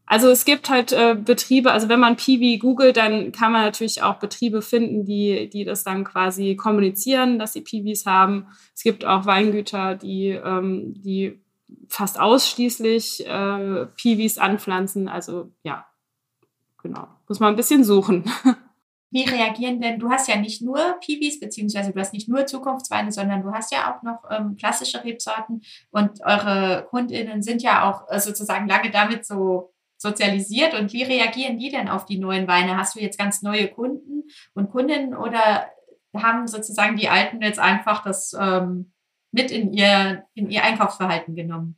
[0.04, 4.02] Also es gibt halt äh, Betriebe, also wenn man Piwi googelt, dann kann man natürlich
[4.02, 8.48] auch Betriebe finden, die, die das dann quasi kommunizieren, dass sie Piwis haben.
[8.74, 11.40] Es gibt auch Weingüter, die, ähm, die
[11.86, 15.06] fast ausschließlich äh, Piwis anpflanzen.
[15.08, 15.86] Also ja,
[16.82, 17.06] genau.
[17.28, 18.24] Muss man ein bisschen suchen.
[19.12, 23.10] Wie reagieren denn, du hast ja nicht nur Piwis, beziehungsweise du hast nicht nur Zukunftsweine,
[23.10, 28.08] sondern du hast ja auch noch ähm, klassische Rebsorten und eure KundInnen sind ja auch
[28.08, 30.74] äh, sozusagen lange damit so sozialisiert.
[30.74, 32.76] Und wie reagieren die denn auf die neuen Weine?
[32.76, 35.66] Hast du jetzt ganz neue Kunden und Kundinnen oder
[36.16, 38.92] haben sozusagen die Alten jetzt einfach das ähm,
[39.32, 41.76] mit in ihr, in ihr Einkaufsverhalten genommen?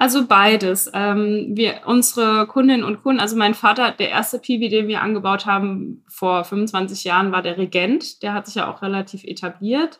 [0.00, 0.88] Also beides.
[0.94, 5.44] Ähm, wir, unsere Kundinnen und Kunden, also mein Vater, der erste Piwi, den wir angebaut
[5.44, 8.22] haben vor 25 Jahren, war der Regent.
[8.22, 9.98] Der hat sich ja auch relativ etabliert.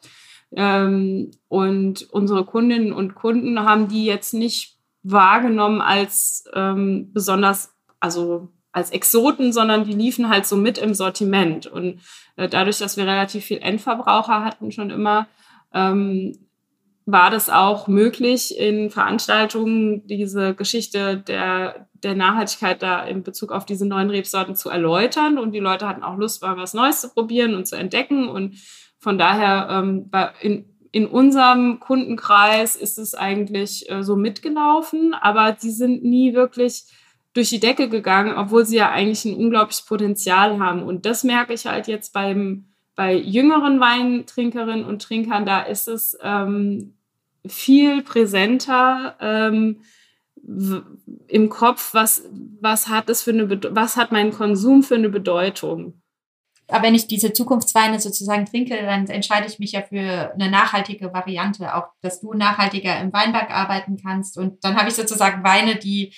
[0.55, 8.51] Ähm, und unsere Kundinnen und Kunden haben die jetzt nicht wahrgenommen als ähm, besonders, also
[8.71, 11.67] als Exoten, sondern die liefen halt so mit im Sortiment.
[11.67, 12.03] Und
[12.37, 15.27] äh, dadurch, dass wir relativ viel Endverbraucher hatten schon immer,
[15.75, 16.39] ähm,
[17.11, 23.65] war das auch möglich, in Veranstaltungen diese Geschichte der, der Nachhaltigkeit da in Bezug auf
[23.65, 25.39] diese neuen Rebsorten zu erläutern.
[25.39, 28.29] Und die Leute hatten auch Lust, mal was Neues zu probieren und zu entdecken.
[28.29, 28.57] Und
[28.99, 30.11] von daher ähm,
[30.43, 36.85] in, in unserem Kundenkreis ist es eigentlich äh, so mitgelaufen, aber die sind nie wirklich
[37.33, 40.83] durch die Decke gegangen, obwohl sie ja eigentlich ein unglaubliches Potenzial haben.
[40.83, 42.67] Und das merke ich halt jetzt beim
[42.99, 46.98] bei jüngeren Weintrinkerinnen und Trinkern, da ist es ähm,
[47.47, 49.81] viel präsenter ähm,
[51.29, 52.25] im Kopf, was,
[52.61, 56.01] was hat es für eine, was hat mein Konsum für eine Bedeutung?
[56.71, 61.13] Aber wenn ich diese Zukunftsweine sozusagen trinke, dann entscheide ich mich ja für eine nachhaltige
[61.13, 64.37] Variante, auch dass du nachhaltiger im Weinberg arbeiten kannst.
[64.37, 66.15] Und dann habe ich sozusagen Weine, die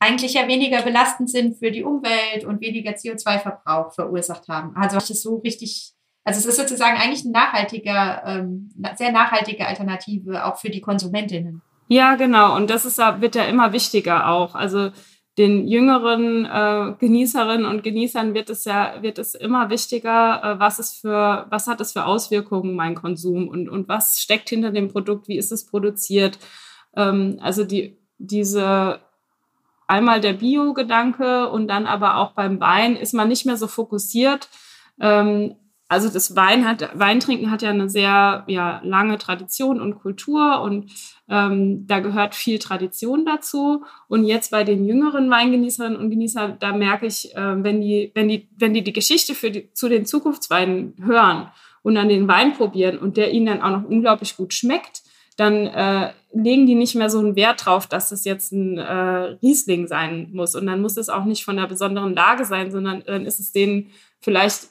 [0.00, 4.76] eigentlich ja weniger belastend sind für die Umwelt und weniger CO2-Verbrauch verursacht haben.
[4.76, 5.92] Also ich das so richtig
[6.28, 11.62] also es ist sozusagen eigentlich eine nachhaltige, ähm, sehr nachhaltige Alternative auch für die Konsumentinnen.
[11.88, 12.54] Ja, genau.
[12.54, 14.54] Und das ist, wird ja immer wichtiger auch.
[14.54, 14.90] Also
[15.38, 20.78] den jüngeren äh, Genießerinnen und Genießern wird es ja wird es immer wichtiger, äh, was
[20.78, 24.88] es für was hat es für Auswirkungen mein Konsum und und was steckt hinter dem
[24.88, 26.38] Produkt, wie ist es produziert.
[26.94, 29.00] Ähm, also die diese
[29.86, 34.50] einmal der Bio-Gedanke und dann aber auch beim Wein ist man nicht mehr so fokussiert
[35.00, 35.54] ähm,
[35.88, 40.92] also das Wein hat, Weintrinken hat ja eine sehr ja, lange Tradition und Kultur und
[41.30, 43.84] ähm, da gehört viel Tradition dazu.
[44.06, 48.28] Und jetzt bei den jüngeren Weingenießerinnen und Genießern, da merke ich, äh, wenn die, wenn
[48.28, 51.48] die, wenn die die Geschichte für die, zu den Zukunftsweinen hören
[51.82, 55.02] und dann den Wein probieren und der ihnen dann auch noch unglaublich gut schmeckt,
[55.38, 59.36] dann äh, legen die nicht mehr so einen Wert drauf, dass es jetzt ein äh,
[59.42, 60.54] Riesling sein muss.
[60.54, 63.52] Und dann muss es auch nicht von einer besonderen Lage sein, sondern dann ist es
[63.52, 63.86] denen
[64.20, 64.68] vielleicht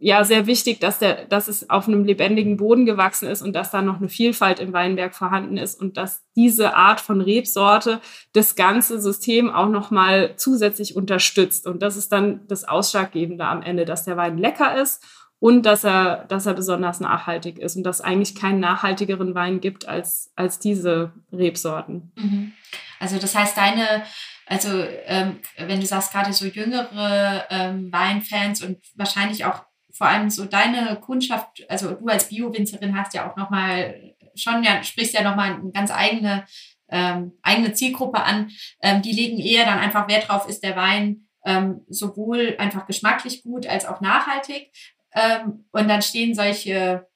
[0.00, 3.70] ja sehr wichtig, dass, der, dass es auf einem lebendigen Boden gewachsen ist und dass
[3.70, 8.00] da noch eine Vielfalt im Weinberg vorhanden ist und dass diese Art von Rebsorte
[8.32, 11.66] das ganze System auch noch mal zusätzlich unterstützt.
[11.66, 15.04] Und das ist dann das Ausschlaggebende am Ende, dass der Wein lecker ist
[15.40, 19.88] und dass er, dass er besonders nachhaltig ist und dass eigentlich keinen nachhaltigeren Wein gibt
[19.88, 22.12] als, als diese Rebsorten.
[22.16, 22.52] Mhm.
[23.00, 24.04] Also das heißt, deine
[24.48, 29.67] also ähm, wenn du sagst gerade so jüngere ähm, Weinfans und wahrscheinlich auch
[29.98, 34.80] vor allem so deine Kundschaft, also du als Bio-Winzerin hast ja auch nochmal schon, ja,
[34.84, 36.44] sprichst ja nochmal eine ganz eigene,
[36.88, 38.50] ähm, eigene Zielgruppe an.
[38.80, 43.42] Ähm, die legen eher dann einfach Wert drauf, ist der Wein ähm, sowohl einfach geschmacklich
[43.42, 44.70] gut als auch nachhaltig.
[45.12, 47.08] Ähm, und dann stehen solche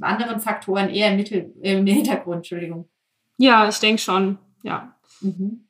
[0.00, 2.88] anderen Faktoren eher im, Mittel, im Hintergrund, Entschuldigung.
[3.36, 4.94] Ja, ich denke schon, ja.
[5.20, 5.66] Mhm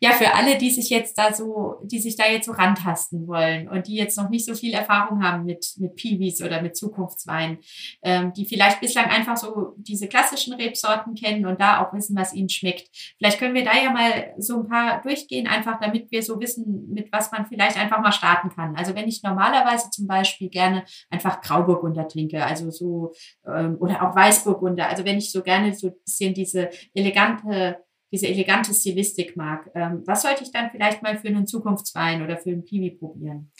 [0.00, 3.68] ja, für alle, die sich jetzt da so, die sich da jetzt so rantasten wollen
[3.68, 7.58] und die jetzt noch nicht so viel Erfahrung haben mit, mit Piwis oder mit Zukunftswein,
[8.02, 12.34] ähm, die vielleicht bislang einfach so diese klassischen Rebsorten kennen und da auch wissen, was
[12.34, 12.88] ihnen schmeckt.
[13.18, 16.92] Vielleicht können wir da ja mal so ein paar durchgehen, einfach damit wir so wissen,
[16.92, 18.76] mit was man vielleicht einfach mal starten kann.
[18.76, 23.12] Also wenn ich normalerweise zum Beispiel gerne einfach Grauburgunder trinke, also so,
[23.46, 27.83] ähm, oder auch Weißburgunder, also wenn ich so gerne so ein bisschen diese elegante
[28.14, 29.68] diese elegante Stilistik mag.
[29.74, 33.50] Ähm, was sollte ich dann vielleicht mal für einen Zukunftswein oder für einen Piwi probieren?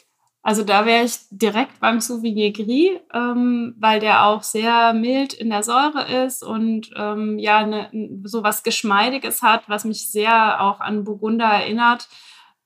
[0.43, 5.51] Also da wäre ich direkt beim Sauvignon Gris, ähm, weil der auch sehr mild in
[5.51, 10.79] der Säure ist und ähm, ja ne, so was Geschmeidiges hat, was mich sehr auch
[10.79, 12.09] an Burgunder erinnert.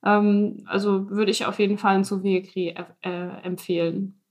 [0.05, 4.21] Ähm, also würde ich auf jeden Fall einen Sauvignon Gris äh, empfehlen.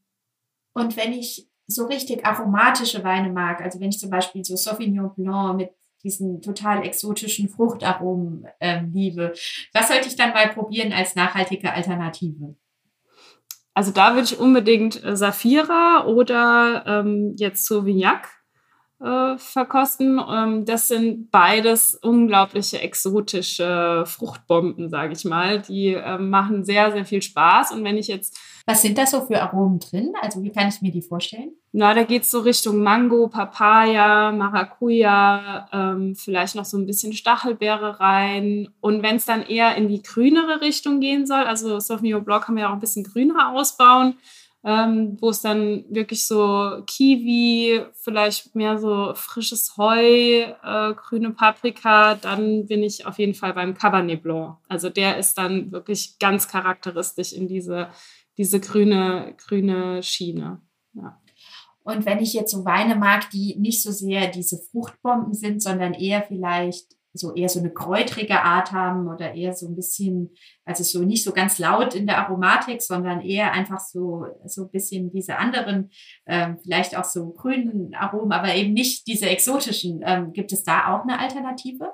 [0.74, 5.12] Und wenn ich so richtig aromatische Weine mag, also wenn ich zum Beispiel so Sauvignon
[5.16, 5.70] Blanc mit
[6.02, 9.32] diesen total exotischen Fruchtaromen ähm, liebe.
[9.72, 12.56] Was sollte ich dann mal probieren als nachhaltige Alternative?
[13.74, 18.28] Also da würde ich unbedingt äh, Saphira oder ähm, jetzt Sauvignac
[19.00, 20.20] äh, verkosten.
[20.28, 25.62] Ähm, das sind beides unglaubliche exotische Fruchtbomben, sage ich mal.
[25.62, 27.72] Die äh, machen sehr, sehr viel Spaß.
[27.72, 28.36] Und wenn ich jetzt
[28.68, 30.12] was sind da so für Aromen drin?
[30.20, 31.52] Also wie kann ich mir die vorstellen?
[31.72, 37.12] Na, da geht es so Richtung Mango, Papaya, Maracuja, ähm, vielleicht noch so ein bisschen
[37.12, 38.68] Stachelbeere rein.
[38.80, 42.54] Und wenn es dann eher in die grünere Richtung gehen soll, also Sauvignon Blanc kann
[42.54, 44.16] man ja auch ein bisschen grüner ausbauen,
[44.64, 52.14] ähm, wo es dann wirklich so Kiwi, vielleicht mehr so frisches Heu, äh, grüne Paprika,
[52.14, 54.56] dann bin ich auf jeden Fall beim Cabernet Blanc.
[54.68, 57.88] Also der ist dann wirklich ganz charakteristisch in diese
[58.38, 60.62] diese grüne, grüne Schiene.
[60.94, 61.20] Ja.
[61.88, 65.94] Und wenn ich jetzt so Weine mag, die nicht so sehr diese Fruchtbomben sind, sondern
[65.94, 70.34] eher vielleicht so eher so eine kräutrige Art haben oder eher so ein bisschen,
[70.66, 74.70] also so nicht so ganz laut in der Aromatik, sondern eher einfach so, so ein
[74.70, 75.90] bisschen diese anderen,
[76.26, 80.02] ähm, vielleicht auch so grünen Aromen, aber eben nicht diese exotischen.
[80.04, 81.92] Ähm, gibt es da auch eine Alternative?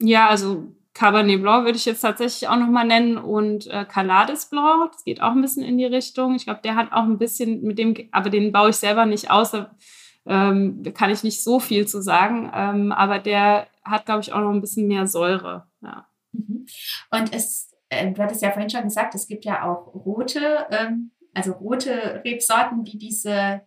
[0.00, 4.92] Ja, also Cabernet Blanc würde ich jetzt tatsächlich auch nochmal nennen und äh, Calades Blanc,
[4.92, 6.36] das geht auch ein bisschen in die Richtung.
[6.36, 9.30] Ich glaube, der hat auch ein bisschen mit dem, aber den baue ich selber nicht
[9.30, 9.74] aus, da
[10.26, 14.40] ähm, kann ich nicht so viel zu sagen, ähm, aber der hat, glaube ich, auch
[14.40, 15.66] noch ein bisschen mehr Säure.
[15.82, 16.06] Ja.
[16.32, 16.66] Mhm.
[17.10, 21.10] Und es, äh, du hattest ja vorhin schon gesagt, es gibt ja auch rote, ähm,
[21.34, 23.62] also rote Rebsorten, die diese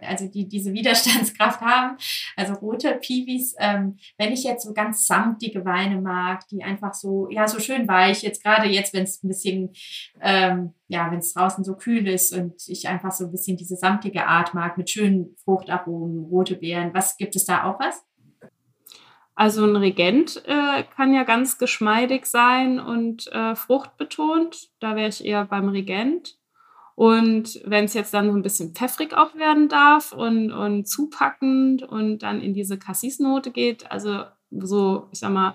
[0.00, 1.96] also die diese Widerstandskraft haben.
[2.36, 7.28] Also rote Piwis, ähm, wenn ich jetzt so ganz samtige Weine mag, die einfach so,
[7.30, 9.70] ja, so schön weich, jetzt gerade jetzt, wenn es ein bisschen,
[10.20, 13.76] ähm, ja, wenn es draußen so kühl ist und ich einfach so ein bisschen diese
[13.76, 16.94] samtige Art mag mit schönen Fruchtaromen, rote Beeren.
[16.94, 18.04] Was gibt es da auch was?
[19.34, 24.70] Also ein Regent äh, kann ja ganz geschmeidig sein und äh, fruchtbetont.
[24.78, 26.38] Da wäre ich eher beim Regent.
[26.94, 31.82] Und wenn es jetzt dann so ein bisschen pfeffrig auch werden darf und, und zupackend
[31.82, 35.54] und dann in diese Cassis-Note geht, also so, ich sag mal,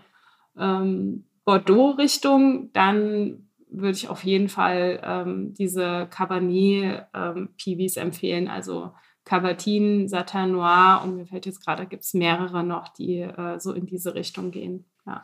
[0.57, 8.47] ähm, Bordeaux-Richtung, dann würde ich auf jeden Fall ähm, diese Cabernet-Piwis ähm, empfehlen.
[8.47, 8.91] Also
[9.23, 13.73] Cabertin, Satin Noir und mir fällt jetzt gerade, gibt es mehrere noch, die äh, so
[13.73, 14.85] in diese Richtung gehen.
[15.05, 15.21] Ja.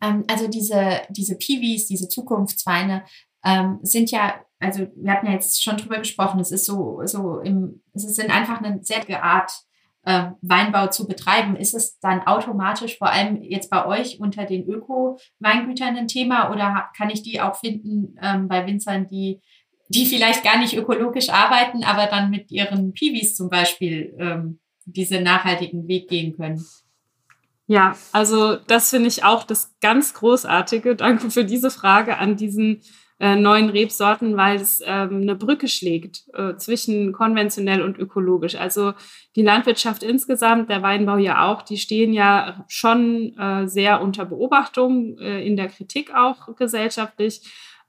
[0.00, 3.04] Ähm, also diese, diese Piwis, diese Zukunftsweine
[3.44, 7.38] ähm, sind ja, also wir hatten ja jetzt schon drüber gesprochen, es ist so, so
[7.40, 9.50] im, es ist einfach eine sehr Art
[10.04, 11.56] äh, Weinbau zu betreiben.
[11.56, 16.90] Ist es dann automatisch vor allem jetzt bei euch unter den Öko-Weingütern ein Thema oder
[16.96, 19.40] kann ich die auch finden ähm, bei Winzern, die
[19.88, 25.22] die vielleicht gar nicht ökologisch arbeiten, aber dann mit ihren Piwis zum Beispiel ähm, diesen
[25.22, 26.64] nachhaltigen Weg gehen können?
[27.66, 30.96] Ja, also das finde ich auch das ganz Großartige.
[30.96, 32.82] Danke für diese Frage an diesen
[33.20, 38.56] äh, neuen Rebsorten, weil es ähm, eine Brücke schlägt äh, zwischen konventionell und ökologisch.
[38.56, 38.92] Also
[39.36, 45.16] die Landwirtschaft insgesamt, der Weinbau ja auch, die stehen ja schon äh, sehr unter Beobachtung,
[45.18, 47.42] äh, in der Kritik auch gesellschaftlich,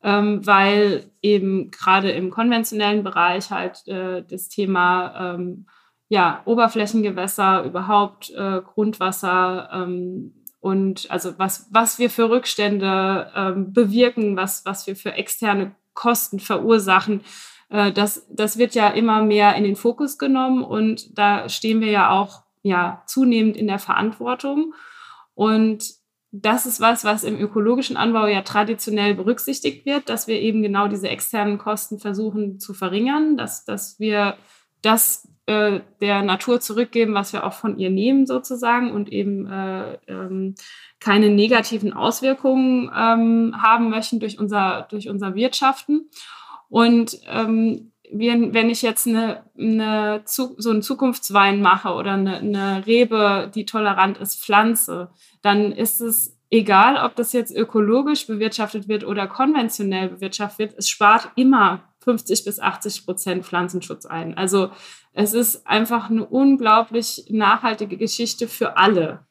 [0.04, 5.66] ähm, weil eben gerade im konventionellen Bereich halt äh, das Thema ähm,
[6.08, 14.66] ja, Oberflächengewässer, überhaupt Grundwasser, ähm, und also was, was wir für Rückstände ähm, bewirken, was,
[14.66, 17.22] was wir für externe Kosten verursachen,
[17.70, 21.92] äh, das, das wird ja immer mehr in den Fokus genommen und da stehen wir
[21.92, 24.74] ja auch ja, zunehmend in der Verantwortung.
[25.36, 25.86] Und
[26.32, 30.88] das ist was, was im ökologischen Anbau ja traditionell berücksichtigt wird, dass wir eben genau
[30.88, 34.36] diese externen Kosten versuchen zu verringern, dass, dass wir
[34.82, 39.98] das äh, der Natur zurückgeben, was wir auch von ihr nehmen sozusagen und eben äh,
[40.08, 40.56] ähm,
[41.00, 46.10] keine negativen Auswirkungen ähm, haben möchten durch unser, durch unser Wirtschaften.
[46.70, 53.52] Und ähm, wenn ich jetzt eine, eine, so einen Zukunftswein mache oder eine, eine Rebe,
[53.54, 55.10] die tolerant ist, pflanze,
[55.42, 60.90] dann ist es egal, ob das jetzt ökologisch bewirtschaftet wird oder konventionell bewirtschaftet wird, es
[60.90, 64.38] spart immer 50 bis 80 Prozent Pflanzenschutz ein.
[64.38, 64.70] Also
[65.16, 69.26] es ist einfach eine unglaublich nachhaltige Geschichte für alle.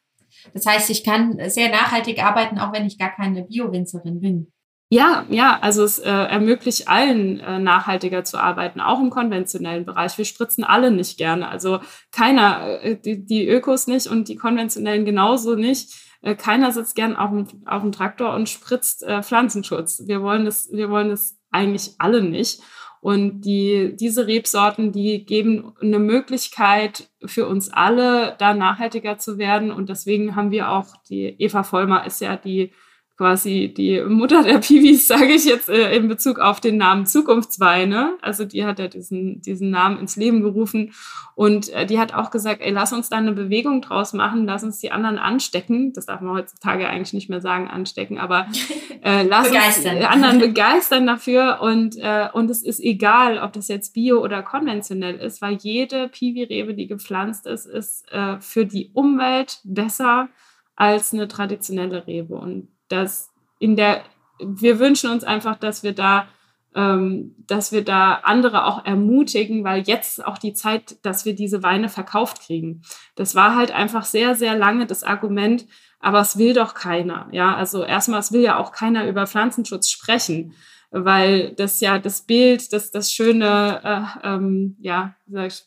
[0.53, 4.53] Das heißt, ich kann sehr nachhaltig arbeiten, auch wenn ich gar keine Bio-Winzerin bin.
[4.90, 10.16] Ja, ja, also es äh, ermöglicht allen äh, nachhaltiger zu arbeiten, auch im konventionellen Bereich.
[10.18, 11.49] Wir spritzen alle nicht gerne.
[11.49, 11.81] Also
[12.12, 15.94] keiner, äh, die, die Ökos nicht und die konventionellen genauso nicht.
[16.23, 20.03] Äh, keiner sitzt gern auf dem, auf dem Traktor und spritzt äh, Pflanzenschutz.
[20.07, 22.61] Wir wollen das, wir wollen das eigentlich alle nicht.
[23.04, 29.70] Und die, diese Rebsorten, die geben eine Möglichkeit für uns alle, da nachhaltiger zu werden.
[29.70, 32.72] Und deswegen haben wir auch, die Eva Vollmer ist ja die
[33.16, 38.16] quasi die Mutter der Piwis, sage ich jetzt äh, in Bezug auf den Namen Zukunftsweine.
[38.22, 40.92] Also die hat ja diesen, diesen Namen ins Leben gerufen
[41.37, 44.64] und äh, die hat auch gesagt, ey, lass uns da eine Bewegung draus machen, lass
[44.64, 45.92] uns die anderen anstecken.
[45.92, 48.48] Das darf man heutzutage eigentlich nicht mehr sagen, anstecken, aber
[49.03, 49.92] äh, lass begeistern.
[49.92, 54.22] uns die anderen begeistern dafür und, äh, und es ist egal, ob das jetzt bio
[54.22, 60.29] oder konventionell ist, weil jede Piwi-Rebe, die gepflanzt ist, ist äh, für die Umwelt besser
[60.77, 64.02] als eine traditionelle Rebe und dass in der,
[64.40, 66.28] wir wünschen uns einfach, dass wir da,
[66.74, 71.62] ähm, dass wir da andere auch ermutigen, weil jetzt auch die Zeit, dass wir diese
[71.62, 72.83] Weine verkauft kriegen.
[73.14, 75.66] Das war halt einfach sehr, sehr lange das Argument,
[76.00, 77.28] aber es will doch keiner.
[77.33, 80.54] Ja, also erstmal, es will ja auch keiner über Pflanzenschutz sprechen
[80.96, 83.80] weil das ja das Bild, das, das schöne,
[84.22, 85.16] äh, ähm, ja,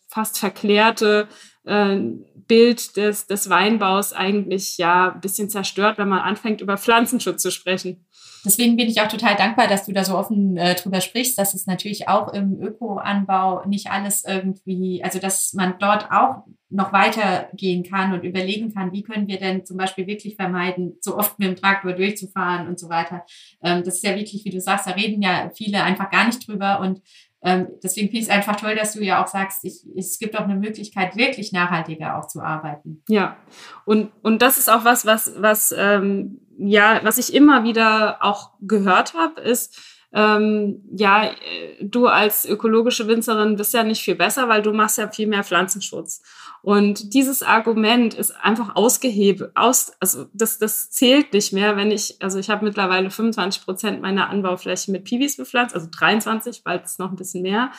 [0.08, 1.28] fast verklärte
[1.66, 2.00] äh,
[2.48, 7.52] Bild des, des Weinbaus eigentlich ja ein bisschen zerstört, wenn man anfängt, über Pflanzenschutz zu
[7.52, 8.06] sprechen.
[8.48, 11.54] Deswegen bin ich auch total dankbar, dass du da so offen äh, drüber sprichst, dass
[11.54, 17.84] es natürlich auch im Ökoanbau nicht alles irgendwie, also dass man dort auch noch weitergehen
[17.84, 21.50] kann und überlegen kann, wie können wir denn zum Beispiel wirklich vermeiden, so oft mit
[21.50, 23.26] dem Traktor durchzufahren und so weiter.
[23.62, 26.48] Ähm, das ist ja wirklich, wie du sagst, da reden ja viele einfach gar nicht
[26.48, 27.02] drüber und
[27.48, 30.38] ähm, deswegen finde ich es einfach toll, dass du ja auch sagst, ich, es gibt
[30.38, 33.02] auch eine Möglichkeit, wirklich nachhaltiger auch zu arbeiten.
[33.08, 33.38] Ja,
[33.86, 38.52] und, und das ist auch was, was, was, ähm, ja, was ich immer wieder auch
[38.60, 39.80] gehört habe, ist,
[40.12, 41.36] ähm, ja, äh,
[41.80, 45.46] du als ökologische Winzerin bist ja nicht viel besser, weil du machst ja viel mehr
[45.46, 46.22] Pflanzenschutz.
[46.68, 52.22] Und dieses Argument ist einfach ausgehebelt, aus, also das, das zählt nicht mehr, wenn ich,
[52.22, 57.00] also ich habe mittlerweile 25 Prozent meiner Anbaufläche mit Piwis bepflanzt, also 23, bald ist
[57.00, 57.72] noch ein bisschen mehr.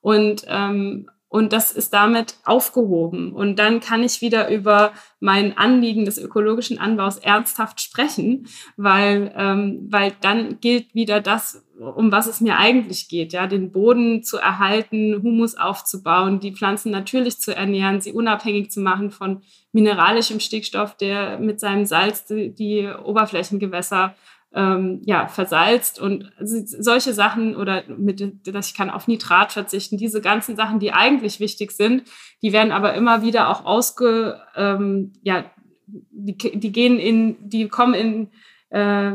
[0.00, 3.32] Und, ähm, und das ist damit aufgehoben.
[3.32, 9.86] Und dann kann ich wieder über mein Anliegen des ökologischen Anbaus ernsthaft sprechen, weil, ähm,
[9.88, 14.36] weil dann gilt wieder das, um was es mir eigentlich geht, ja, den Boden zu
[14.36, 19.40] erhalten, Humus aufzubauen, die Pflanzen natürlich zu ernähren, sie unabhängig zu machen von
[19.72, 24.14] mineralischem Stickstoff, der mit seinem Salz die, die Oberflächengewässer
[24.54, 30.20] ähm, ja, versalzt und solche Sachen oder mit, dass ich kann auf Nitrat verzichten, diese
[30.20, 32.04] ganzen Sachen, die eigentlich wichtig sind,
[32.42, 35.44] die werden aber immer wieder auch ausge, ähm, ja,
[35.86, 38.28] die, die gehen in, die kommen in,
[38.70, 39.12] äh,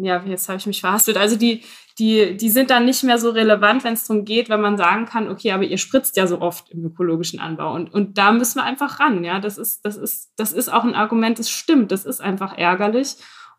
[0.00, 1.62] ja, jetzt habe ich mich verhastet, also die,
[1.98, 5.04] die, die sind dann nicht mehr so relevant, wenn es darum geht, wenn man sagen
[5.04, 7.72] kann, okay, aber ihr spritzt ja so oft im ökologischen Anbau.
[7.72, 9.22] Und, und da müssen wir einfach ran.
[9.22, 11.92] Ja, das ist, das ist, das ist auch ein Argument, das stimmt.
[11.92, 13.14] Das ist einfach ärgerlich.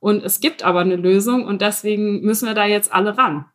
[0.06, 3.45] Und es gibt aber eine Lösung und deswegen müssen wir da jetzt alle ran.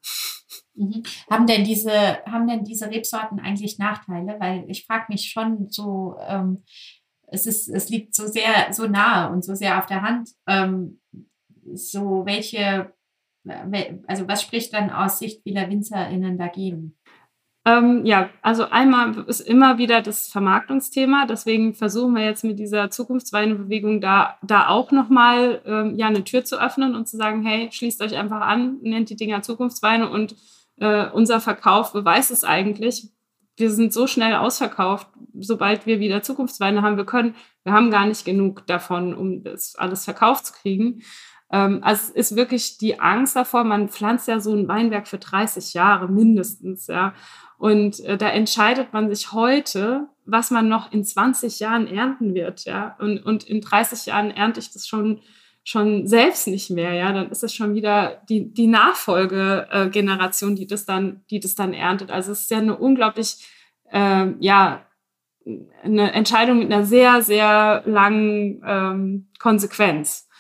[0.75, 1.05] Mhm.
[1.31, 4.35] Haben denn diese, haben denn diese Rebsorten eigentlich Nachteile?
[4.41, 6.65] Weil ich frage mich schon so, ähm,
[7.29, 10.31] es ist, es liegt so sehr, so nahe und so sehr auf der Hand.
[10.49, 11.01] Ähm,
[11.73, 12.95] so welche,
[14.09, 16.99] also was spricht dann aus Sicht vieler WinzerInnen dagegen?
[17.67, 21.27] Ähm, ja, also einmal ist immer wieder das Vermarktungsthema.
[21.27, 26.45] Deswegen versuchen wir jetzt mit dieser Zukunftsweinebewegung da, da auch nochmal ähm, ja, eine Tür
[26.45, 30.37] zu öffnen und zu sagen, hey, schließt euch einfach an, nennt die Dinger Zukunftsweine und
[30.77, 33.09] äh, unser Verkauf beweist es eigentlich.
[33.59, 35.09] Wir sind so schnell ausverkauft,
[35.39, 36.97] sobald wir wieder Zukunftsweine haben.
[36.97, 37.35] Wir können,
[37.65, 41.03] wir haben gar nicht genug davon, um das alles verkauft zu kriegen.
[41.53, 45.19] Ähm, also es ist wirklich die Angst davor, man pflanzt ja so ein Weinberg für
[45.19, 47.13] 30 Jahre mindestens, ja.
[47.61, 52.65] Und äh, da entscheidet man sich heute, was man noch in 20 Jahren ernten wird,
[52.65, 52.97] ja.
[52.99, 55.21] Und, und in 30 Jahren ernte ich das schon
[55.63, 60.87] schon selbst nicht mehr, ja, dann ist es schon wieder die, die Nachfolgegeneration, die das
[60.87, 62.11] dann, die das dann erntet.
[62.11, 63.47] Also es ist ja eine unglaublich,
[63.93, 64.87] äh, ja,
[65.85, 70.31] eine Entscheidung mit einer sehr, sehr langen ähm, Konsequenz.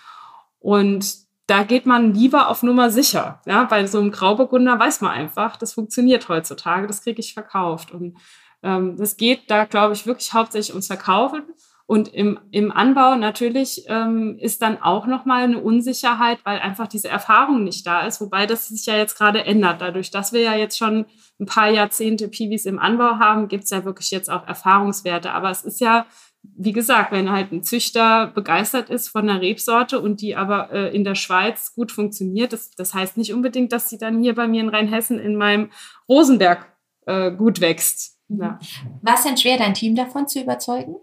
[0.58, 1.14] Und
[1.50, 3.40] da geht man lieber auf Nummer sicher.
[3.44, 7.90] Ja, bei so einem Grauburgunder weiß man einfach, das funktioniert heutzutage, das kriege ich verkauft.
[7.90, 8.16] Und
[8.62, 11.42] ähm, das geht da, glaube ich, wirklich hauptsächlich ums Verkaufen.
[11.86, 17.08] Und im, im Anbau natürlich ähm, ist dann auch nochmal eine Unsicherheit, weil einfach diese
[17.08, 18.20] Erfahrung nicht da ist.
[18.20, 19.80] Wobei das sich ja jetzt gerade ändert.
[19.80, 21.06] Dadurch, dass wir ja jetzt schon
[21.40, 25.32] ein paar Jahrzehnte Piwis im Anbau haben, gibt es ja wirklich jetzt auch Erfahrungswerte.
[25.32, 26.06] Aber es ist ja
[26.42, 30.94] wie gesagt, wenn halt ein Züchter begeistert ist von einer Rebsorte und die aber äh,
[30.94, 34.46] in der Schweiz gut funktioniert, das, das heißt nicht unbedingt, dass sie dann hier bei
[34.46, 35.70] mir in Rheinhessen in meinem
[36.08, 36.66] Rosenberg
[37.06, 38.18] äh, gut wächst.
[38.28, 38.42] Mhm.
[38.42, 38.58] Ja.
[39.02, 40.96] War es denn schwer, dein Team davon zu überzeugen?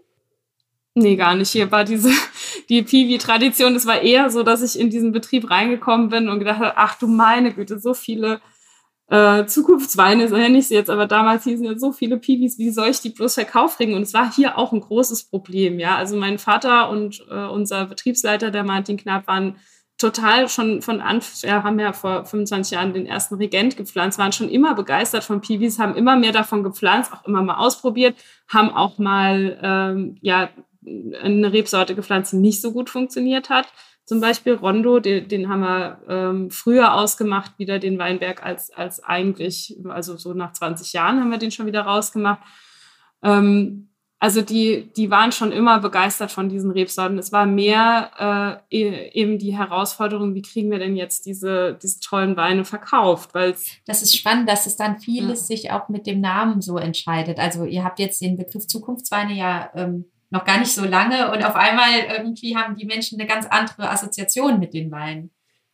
[0.94, 1.50] Nee, gar nicht.
[1.50, 2.10] Hier war diese,
[2.68, 3.76] die Piwi-Tradition.
[3.76, 6.98] Es war eher so, dass ich in diesen Betrieb reingekommen bin und gedacht habe, ach
[6.98, 8.40] du meine Güte, so viele
[9.10, 12.70] äh, Zukunftsweine, so nenne ich sie jetzt, aber damals hießen ja so viele Piwis, wie
[12.70, 13.94] soll ich die bloß verkaufen?
[13.94, 15.96] Und es war hier auch ein großes Problem, ja.
[15.96, 19.56] Also mein Vater und äh, unser Betriebsleiter, der Martin Knapp, waren
[19.96, 24.32] total schon von Anfang, ja, haben ja vor 25 Jahren den ersten Regent gepflanzt, waren
[24.32, 28.14] schon immer begeistert von Piwis, haben immer mehr davon gepflanzt, auch immer mal ausprobiert,
[28.46, 30.50] haben auch mal ähm, ja
[30.84, 33.66] eine Rebsorte gepflanzt, die nicht so gut funktioniert hat
[34.08, 39.04] zum Beispiel Rondo, den, den haben wir ähm, früher ausgemacht, wieder den Weinberg als, als
[39.04, 42.40] eigentlich, also so nach 20 Jahren haben wir den schon wieder rausgemacht.
[43.22, 47.18] Ähm, also die, die waren schon immer begeistert von diesen Rebsorten.
[47.18, 52.00] Es war mehr äh, e, eben die Herausforderung, wie kriegen wir denn jetzt diese, diese
[52.00, 53.34] tollen Weine verkauft?
[53.34, 55.56] Weil das ist spannend, dass es dann vieles ja.
[55.56, 57.38] sich auch mit dem Namen so entscheidet.
[57.38, 61.44] Also ihr habt jetzt den Begriff Zukunftsweine ja ähm, noch gar nicht so lange und
[61.44, 65.30] auf einmal irgendwie haben die Menschen eine ganz andere Assoziation mit den Weinen.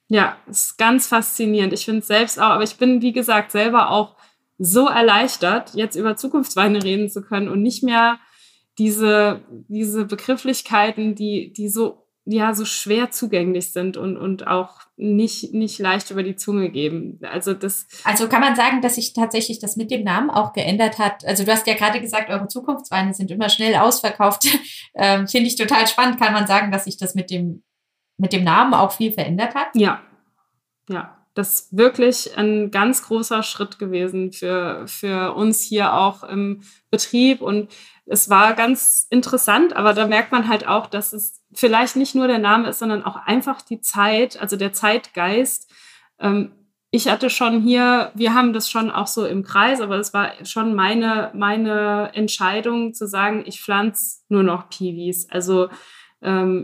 [0.08, 1.72] Ja, ist ganz faszinierend.
[1.72, 4.16] Ich finde es selbst auch, aber ich bin, wie gesagt, selber auch
[4.58, 8.20] so erleichtert, jetzt über Zukunftsweine reden zu können und nicht mehr
[8.78, 15.52] diese, diese Begrifflichkeiten, die, die so ja so schwer zugänglich sind und, und auch nicht,
[15.52, 17.20] nicht leicht über die Zunge geben.
[17.22, 17.86] Also das.
[18.04, 21.24] Also kann man sagen, dass sich tatsächlich das mit dem Namen auch geändert hat.
[21.24, 24.46] Also du hast ja gerade gesagt, eure Zukunftsweine sind immer schnell ausverkauft.
[24.94, 26.18] ähm, Finde ich total spannend.
[26.18, 27.62] Kann man sagen, dass sich das mit dem,
[28.16, 29.68] mit dem Namen auch viel verändert hat?
[29.74, 30.00] Ja.
[30.88, 31.18] Ja.
[31.34, 36.62] Das ist wirklich ein ganz großer Schritt gewesen für, für uns hier auch im
[36.92, 37.42] Betrieb.
[37.42, 37.72] Und
[38.06, 42.26] es war ganz interessant, aber da merkt man halt auch, dass es vielleicht nicht nur
[42.26, 45.72] der Name ist, sondern auch einfach die Zeit, also der Zeitgeist.
[46.18, 46.52] Ähm,
[46.90, 50.32] ich hatte schon hier, wir haben das schon auch so im Kreis, aber es war
[50.44, 55.28] schon meine, meine Entscheidung zu sagen, ich pflanze nur noch Piwis.
[55.30, 55.70] Also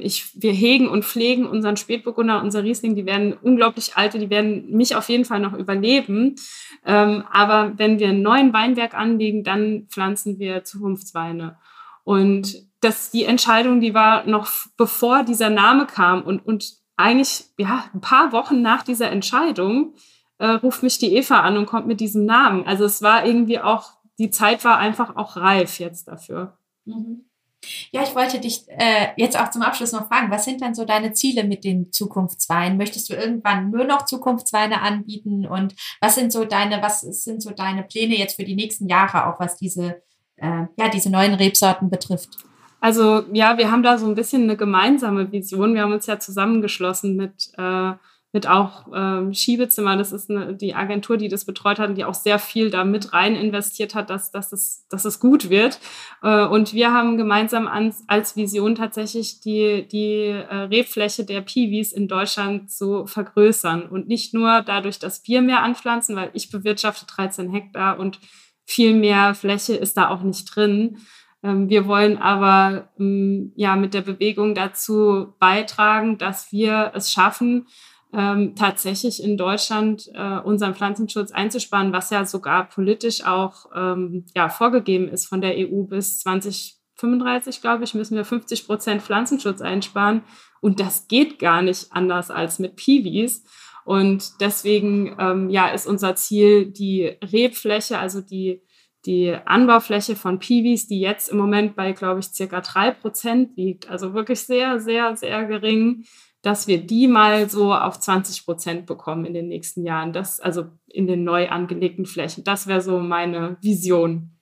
[0.01, 4.71] ich, wir hegen und pflegen unseren Spätburgunder, unser Riesling, die werden unglaublich alte, die werden
[4.71, 6.37] mich auf jeden Fall noch überleben.
[6.85, 11.59] Ähm, aber wenn wir einen neuen Weinberg anlegen, dann pflanzen wir Zukunftsweine.
[12.05, 17.85] Und das, die Entscheidung, die war noch bevor dieser Name kam und, und eigentlich, ja,
[17.95, 19.95] ein paar Wochen nach dieser Entscheidung,
[20.39, 22.67] äh, ruft mich die Eva an und kommt mit diesem Namen.
[22.67, 26.57] Also es war irgendwie auch, die Zeit war einfach auch reif jetzt dafür.
[26.87, 27.27] Mhm.
[27.93, 30.85] Ja, ich wollte dich äh, jetzt auch zum Abschluss noch fragen, was sind dann so
[30.85, 32.79] deine Ziele mit den Zukunftsweinen?
[32.79, 35.47] Möchtest du irgendwann nur noch Zukunftsweine anbieten?
[35.47, 39.27] Und was sind so deine, was sind so deine Pläne jetzt für die nächsten Jahre,
[39.27, 40.03] auch was diese,
[40.37, 42.39] äh, ja, diese neuen Rebsorten betrifft?
[42.81, 45.75] Also ja, wir haben da so ein bisschen eine gemeinsame Vision.
[45.75, 47.93] Wir haben uns ja zusammengeschlossen mit äh,
[48.33, 49.97] mit auch ähm, Schiebezimmer.
[49.97, 52.85] Das ist eine, die Agentur, die das betreut hat und die auch sehr viel da
[52.85, 55.81] mit rein investiert hat, dass, dass, es, dass es gut wird.
[56.23, 61.93] Äh, und wir haben gemeinsam ans, als Vision tatsächlich die, die äh, Rebfläche der Piwis
[61.93, 63.83] in Deutschland zu vergrößern.
[63.89, 68.21] Und nicht nur dadurch, dass wir mehr anpflanzen, weil ich bewirtschafte 13 Hektar und
[68.65, 70.99] viel mehr Fläche ist da auch nicht drin.
[71.43, 77.67] Ähm, wir wollen aber ähm, ja mit der Bewegung dazu beitragen, dass wir es schaffen,
[78.13, 84.49] ähm, tatsächlich in Deutschland äh, unseren Pflanzenschutz einzusparen, was ja sogar politisch auch ähm, ja,
[84.49, 90.23] vorgegeben ist von der EU bis 2035, glaube ich, müssen wir 50 Prozent Pflanzenschutz einsparen.
[90.61, 93.45] Und das geht gar nicht anders als mit Piwis.
[93.85, 98.63] Und deswegen ähm, ja, ist unser Ziel die Rebfläche, also die,
[99.07, 103.89] die Anbaufläche von Piwis, die jetzt im Moment bei, glaube ich, circa drei Prozent liegt.
[103.89, 106.05] Also wirklich sehr, sehr, sehr gering
[106.43, 110.13] dass wir die mal so auf 20 Prozent bekommen in den nächsten Jahren.
[110.13, 112.45] Das, also in den neu angelegten Flächen.
[112.45, 114.33] Das wäre so meine Vision.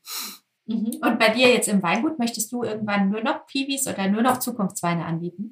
[0.67, 0.99] Mhm.
[1.01, 4.39] Und bei dir jetzt im Weingut, möchtest du irgendwann nur noch Piwis oder nur noch
[4.39, 5.51] Zukunftsweine anbieten?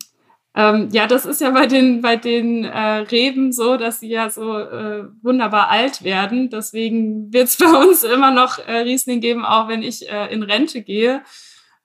[0.55, 4.31] Ähm, ja, das ist ja bei den, bei den äh, Reben so, dass sie ja
[4.31, 6.49] so äh, wunderbar alt werden.
[6.49, 10.43] Deswegen wird es bei uns immer noch äh, Riesling geben, auch wenn ich äh, in
[10.43, 11.23] Rente gehe.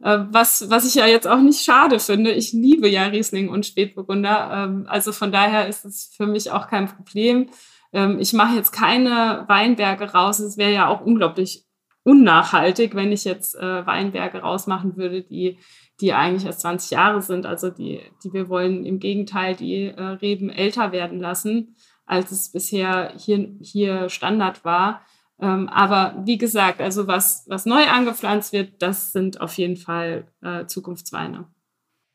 [0.03, 2.31] Äh, was, was ich ja jetzt auch nicht schade finde.
[2.31, 4.51] Ich liebe ja Riesling und Spätburgunder.
[4.51, 7.49] Ähm, also von daher ist es für mich auch kein Problem.
[7.93, 10.39] Ähm, ich mache jetzt keine Weinberge raus.
[10.39, 11.65] Es wäre ja auch unglaublich
[12.03, 15.59] unnachhaltig, wenn ich jetzt äh, Weinberge rausmachen würde, die,
[15.99, 17.45] die eigentlich erst 20 Jahre sind.
[17.45, 21.75] Also die, die wir wollen im Gegenteil die äh, Reben älter werden lassen,
[22.05, 25.01] als es bisher hier, hier Standard war.
[25.41, 30.27] Ähm, aber wie gesagt, also was, was neu angepflanzt wird, das sind auf jeden Fall
[30.43, 31.47] äh, Zukunftsweine.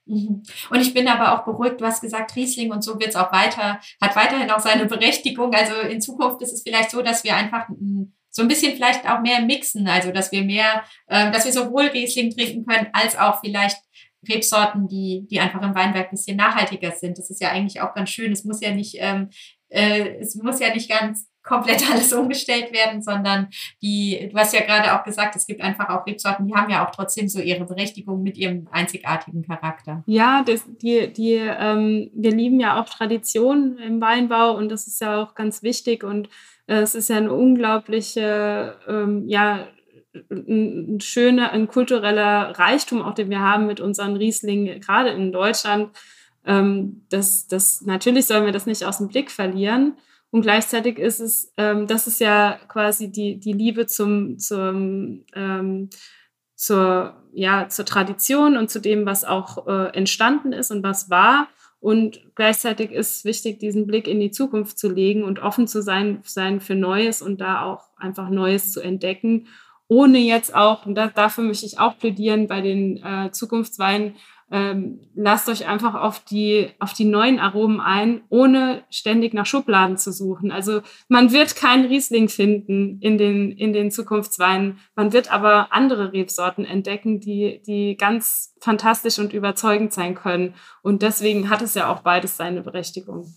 [0.06, 0.44] Mhm.
[0.70, 3.32] Und ich bin aber auch beruhigt, du hast gesagt, Riesling und so wird es auch
[3.32, 5.52] weiter, hat weiterhin auch seine Berechtigung.
[5.52, 7.68] Also in Zukunft ist es vielleicht so, dass wir einfach
[8.30, 11.86] so ein bisschen vielleicht auch mehr mixen, also dass wir mehr, äh, dass wir sowohl
[11.86, 13.78] Riesling trinken können, als auch vielleicht
[14.28, 17.18] Rebsorten, die, die einfach im Weinberg ein bisschen nachhaltiger sind.
[17.18, 18.32] Das ist ja eigentlich auch ganz schön.
[18.32, 19.30] Es muss ja nicht, ähm,
[19.68, 23.48] äh, es muss ja nicht ganz komplett alles umgestellt werden, sondern
[23.80, 26.86] die, du hast ja gerade auch gesagt, es gibt einfach auch Rebsorten, die haben ja
[26.86, 30.02] auch trotzdem so ihre Berechtigung mit ihrem einzigartigen Charakter.
[30.06, 35.00] Ja, das, die, die, ähm, wir lieben ja auch Tradition im Weinbau und das ist
[35.00, 36.28] ja auch ganz wichtig und
[36.66, 39.68] äh, es ist ja eine unglaubliche, ähm, ja,
[40.30, 45.90] ein schöner, ein kultureller Reichtum, auch den wir haben mit unseren Rieslingen, gerade in Deutschland.
[46.46, 49.96] Ähm, das, das, natürlich sollen wir das nicht aus dem Blick verlieren.
[50.30, 55.90] Und gleichzeitig ist es, ähm, das ist ja quasi die, die Liebe zum, zum, ähm,
[56.54, 61.48] zur, ja, zur Tradition und zu dem, was auch äh, entstanden ist und was war.
[61.78, 66.20] Und gleichzeitig ist wichtig, diesen Blick in die Zukunft zu legen und offen zu sein,
[66.24, 69.46] sein für Neues und da auch einfach Neues zu entdecken,
[69.88, 74.16] ohne jetzt auch, und da, dafür möchte ich auch plädieren, bei den äh, Zukunftsweinen
[74.50, 79.96] ähm, lasst euch einfach auf die, auf die neuen Aromen ein, ohne ständig nach Schubladen
[79.96, 80.52] zu suchen.
[80.52, 84.78] Also man wird keinen Riesling finden in den, in den Zukunftsweinen.
[84.94, 90.54] Man wird aber andere Rebsorten entdecken, die, die ganz fantastisch und überzeugend sein können.
[90.82, 93.34] Und deswegen hat es ja auch beides seine Berechtigung.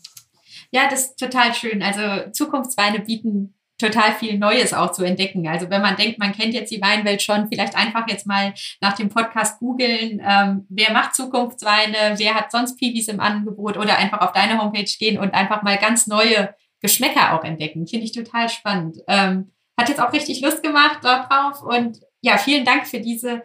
[0.72, 1.82] Ja, das ist total schön.
[1.82, 5.48] Also Zukunftsweine bieten total viel Neues auch zu entdecken.
[5.48, 8.94] Also wenn man denkt, man kennt jetzt die Weinwelt schon, vielleicht einfach jetzt mal nach
[8.94, 14.22] dem Podcast googeln, ähm, wer macht Zukunftsweine, wer hat sonst Piwis im Angebot oder einfach
[14.22, 17.88] auf deine Homepage gehen und einfach mal ganz neue Geschmäcker auch entdecken.
[17.88, 18.98] Finde ich total spannend.
[19.08, 23.44] Ähm, hat jetzt auch richtig Lust gemacht dort drauf und ja, vielen Dank für diese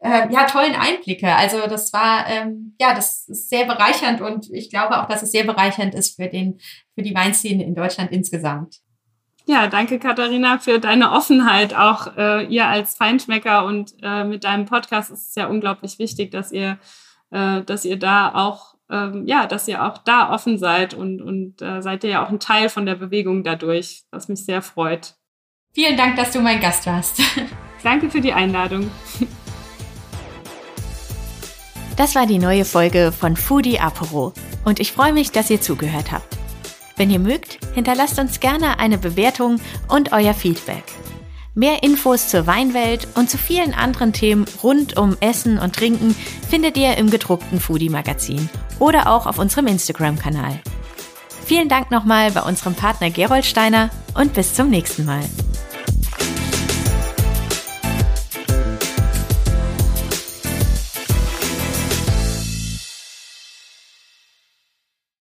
[0.00, 1.32] äh, ja, tollen Einblicke.
[1.34, 5.30] Also das war, ähm, ja, das ist sehr bereichernd und ich glaube auch, dass es
[5.30, 6.58] sehr bereichernd ist für den,
[6.94, 8.80] für die Weinszene in Deutschland insgesamt.
[9.48, 11.74] Ja, danke Katharina für deine Offenheit.
[11.74, 16.32] Auch äh, ihr als Feinschmecker und äh, mit deinem Podcast ist es ja unglaublich wichtig,
[16.32, 16.78] dass ihr
[17.30, 21.62] äh, dass ihr da auch ähm, ja, dass ihr auch da offen seid und, und
[21.62, 25.14] äh, seid ihr ja auch ein Teil von der Bewegung dadurch, was mich sehr freut.
[25.72, 27.20] Vielen Dank, dass du mein Gast warst.
[27.82, 28.90] Danke für die Einladung.
[31.96, 34.32] Das war die neue Folge von Foodie Apero
[34.64, 36.36] und ich freue mich, dass ihr zugehört habt.
[36.96, 40.84] Wenn ihr mögt, hinterlasst uns gerne eine Bewertung und euer Feedback.
[41.54, 46.14] Mehr Infos zur Weinwelt und zu vielen anderen Themen rund um Essen und Trinken
[46.48, 50.60] findet ihr im gedruckten Foodie Magazin oder auch auf unserem Instagram-Kanal.
[51.46, 55.24] Vielen Dank nochmal bei unserem Partner Gerold Steiner und bis zum nächsten Mal.